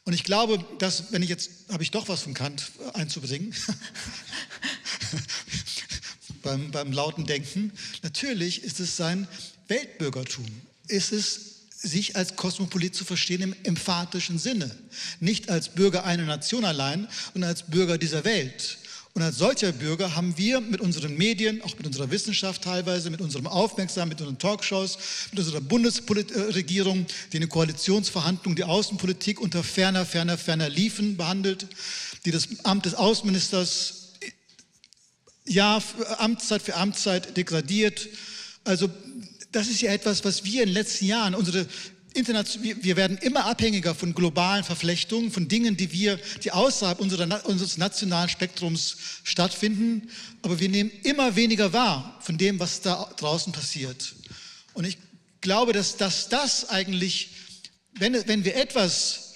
[0.04, 3.54] Und ich glaube, dass, wenn ich jetzt, habe ich doch was von Kant einzubringen,
[6.42, 7.72] beim, beim lauten Denken,
[8.02, 9.28] natürlich ist es sein
[9.68, 10.46] Weltbürgertum.
[10.88, 11.50] Ist es
[11.82, 14.70] sich als Kosmopolit zu verstehen im emphatischen Sinne.
[15.18, 18.78] Nicht als Bürger einer Nation allein, sondern als Bürger dieser Welt.
[19.12, 23.20] Und als solcher Bürger haben wir mit unseren Medien, auch mit unserer Wissenschaft teilweise, mit
[23.20, 24.98] unserem Aufmerksam, mit unseren Talkshows,
[25.32, 31.66] mit unserer Bundesregierung, die in den Koalitionsverhandlungen die Außenpolitik unter ferner, ferner, ferner liefen behandelt,
[32.24, 34.00] die das Amt des Außenministers
[35.44, 38.08] Jahr für Amtszeit für Amtszeit degradiert.
[38.62, 38.88] Also
[39.50, 41.66] das ist ja etwas, was wir in den letzten Jahren, unsere
[42.14, 48.28] wir werden immer abhängiger von globalen Verflechtungen, von Dingen, die wir, die außerhalb unseres nationalen
[48.28, 50.10] Spektrums stattfinden,
[50.42, 54.14] aber wir nehmen immer weniger wahr von dem, was da draußen passiert.
[54.74, 54.98] Und ich
[55.40, 57.30] glaube, dass, dass das eigentlich,
[57.94, 59.34] wenn, wenn wir etwas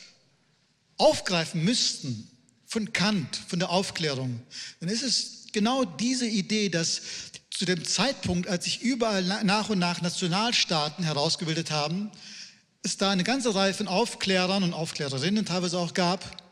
[0.96, 2.28] aufgreifen müssten
[2.66, 4.40] von Kant, von der Aufklärung,
[4.80, 7.02] dann ist es genau diese Idee, dass
[7.50, 12.10] zu dem Zeitpunkt, als sich überall nach und nach Nationalstaaten herausgebildet haben,
[12.84, 16.42] es da eine ganze Reihe von Aufklärern und Aufklärerinnen teilweise auch gab,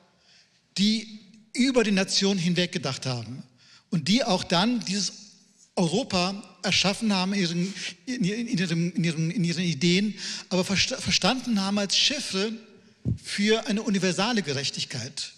[0.78, 1.20] die
[1.52, 3.42] über die Nation hinweg gedacht haben
[3.90, 5.12] und die auch dann dieses
[5.76, 7.74] Europa erschaffen haben in ihren,
[8.06, 10.14] in ihren, in ihren, in ihren Ideen,
[10.48, 12.52] aber verstanden haben als Chiffre
[13.22, 15.32] für eine universale Gerechtigkeit.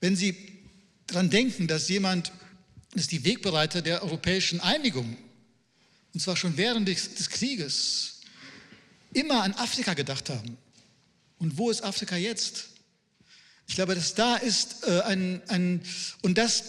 [0.00, 0.34] Wenn Sie
[1.06, 2.32] daran denken, dass jemand,
[2.92, 5.16] das ist die Wegbereiter der europäischen Einigung,
[6.14, 8.11] und zwar schon während des, des Krieges,
[9.14, 10.56] immer an Afrika gedacht haben.
[11.38, 12.68] Und wo ist Afrika jetzt?
[13.66, 15.82] Ich glaube, dass da ist äh, ein, ein,
[16.22, 16.64] und das,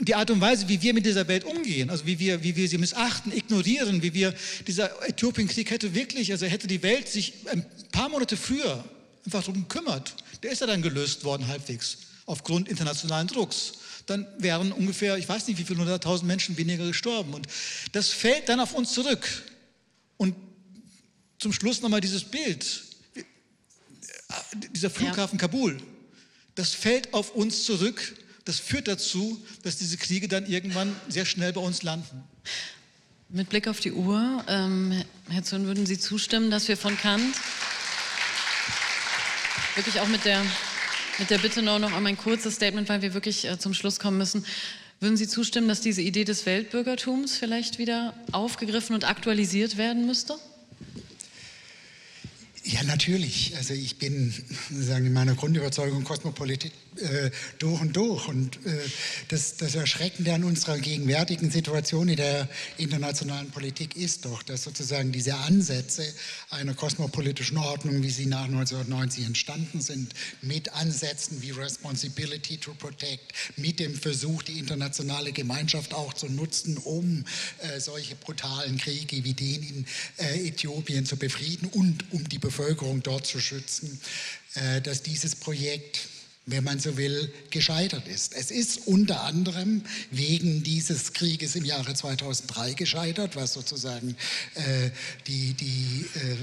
[0.00, 2.68] die Art und Weise, wie wir mit dieser Welt umgehen, also wie wir, wie wir
[2.68, 4.34] sie missachten, ignorieren, wie wir,
[4.66, 8.84] dieser Äthiopienkrieg hätte wirklich, also hätte die Welt sich ein paar Monate früher
[9.24, 13.74] einfach darum gekümmert, der ist ja dann gelöst worden halbwegs, aufgrund internationalen Drucks.
[14.06, 17.34] Dann wären ungefähr, ich weiß nicht, wie viele hunderttausend Menschen weniger gestorben.
[17.34, 17.48] Und
[17.92, 19.26] das fällt dann auf uns zurück.
[20.16, 20.34] Und
[21.38, 22.82] zum Schluss nochmal dieses Bild,
[24.74, 25.42] dieser Flughafen ja.
[25.42, 25.80] Kabul,
[26.54, 28.16] das fällt auf uns zurück.
[28.44, 32.22] Das führt dazu, dass diese Kriege dann irgendwann sehr schnell bei uns landen.
[33.28, 37.34] Mit Blick auf die Uhr, ähm, Herr Zürn, würden Sie zustimmen, dass wir von Kant
[39.74, 40.42] wirklich auch mit der,
[41.18, 43.98] mit der Bitte noch, noch einmal ein kurzes Statement, weil wir wirklich äh, zum Schluss
[43.98, 44.46] kommen müssen.
[45.00, 50.38] Würden Sie zustimmen, dass diese Idee des Weltbürgertums vielleicht wieder aufgegriffen und aktualisiert werden müsste?
[52.68, 53.54] Ja, natürlich.
[53.56, 54.34] Also ich bin
[54.70, 58.28] sagen, in meiner Grundüberzeugung Kosmopolitik äh, durch und durch.
[58.28, 58.78] Und äh,
[59.28, 65.12] das, das Erschreckende an unserer gegenwärtigen Situation in der internationalen Politik ist doch, dass sozusagen
[65.12, 66.04] diese Ansätze
[66.50, 73.32] einer kosmopolitischen Ordnung, wie sie nach 1990 entstanden sind, mit Ansätzen wie Responsibility to Protect,
[73.56, 77.24] mit dem Versuch, die internationale Gemeinschaft auch zu nutzen, um
[77.58, 79.86] äh, solche brutalen Kriege wie den in
[80.18, 84.00] äh, Äthiopien zu befrieden und um die Bevölkerung dort zu schützen,
[84.54, 86.08] äh, dass dieses Projekt
[86.48, 88.32] wenn man so will, gescheitert ist.
[88.32, 89.82] Es ist unter anderem
[90.12, 94.16] wegen dieses Krieges im Jahre 2003 gescheitert, was sozusagen
[94.54, 94.90] äh,
[95.26, 96.36] die, die äh,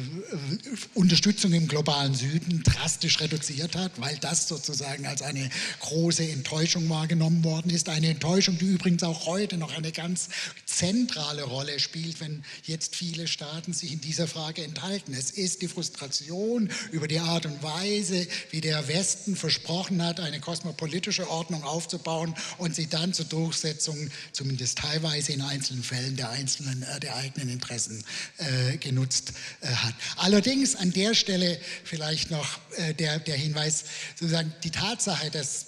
[0.93, 5.49] Unterstützung im globalen Süden drastisch reduziert hat, weil das sozusagen als eine
[5.79, 7.87] große Enttäuschung wahrgenommen worden ist.
[7.87, 10.27] Eine Enttäuschung, die übrigens auch heute noch eine ganz
[10.65, 15.13] zentrale Rolle spielt, wenn jetzt viele Staaten sich in dieser Frage enthalten.
[15.13, 20.19] Es ist die Frustration über die Art und Weise, wie der Westen versprochen versprochen hat,
[20.19, 26.29] eine kosmopolitische Ordnung aufzubauen und sie dann zur Durchsetzung, zumindest teilweise in einzelnen Fällen, der
[26.29, 28.03] einzelnen, äh, der eigenen Interessen
[28.37, 29.93] äh, genutzt äh, hat.
[30.17, 33.85] Allerdings an der Stelle vielleicht noch äh, der, der Hinweis,
[34.15, 35.67] sozusagen die Tatsache, dass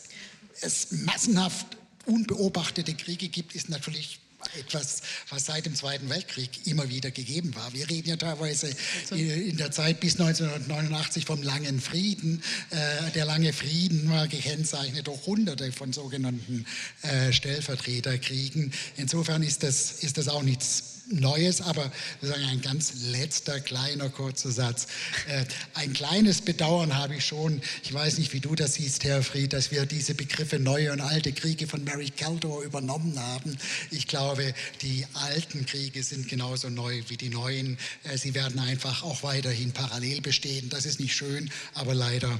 [0.62, 1.68] es massenhaft
[2.06, 4.20] unbeobachtete Kriege gibt, ist natürlich
[4.58, 7.74] etwas, was seit dem Zweiten Weltkrieg immer wieder gegeben war.
[7.74, 8.70] Wir reden ja teilweise
[9.12, 12.42] in der Zeit bis 1989 vom langen Frieden.
[12.70, 16.66] Äh, der lange Frieden war gekennzeichnet durch Hunderte von sogenannten
[17.02, 18.74] äh, Stellvertreterkriegen.
[18.98, 21.92] Insofern ist das, ist das auch nichts Neues, aber
[22.22, 24.88] sozusagen ein ganz letzter kleiner kurzer Satz.
[25.28, 25.46] Äh,
[25.76, 29.54] ein kleines Bedauern habe ich schon, ich weiß nicht, wie du das siehst, Herr Fried,
[29.54, 33.56] dass wir diese Begriffe neue und alte Kriege von Mary Caldor übernommen haben.
[33.92, 37.78] Ich glaube, die alten Kriege sind genauso neu wie die neuen.
[38.04, 40.70] Äh, sie werden einfach auch weiterhin parallel bestehen.
[40.70, 42.40] Das ist nicht schön, aber leider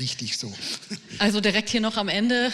[0.00, 0.52] richtig so.
[1.18, 2.50] Also direkt hier noch am Ende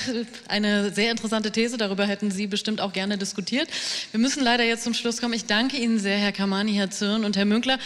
[0.49, 3.69] eine sehr interessante These, darüber hätten Sie bestimmt auch gerne diskutiert.
[4.11, 5.35] Wir müssen leider jetzt zum Schluss kommen.
[5.35, 7.79] Ich danke Ihnen sehr, Herr Kamani, Herr Zirn und Herr Münkler.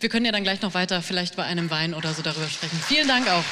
[0.00, 2.78] Wir können ja dann gleich noch weiter, vielleicht bei einem Wein oder so darüber sprechen.
[2.86, 3.44] Vielen Dank auch.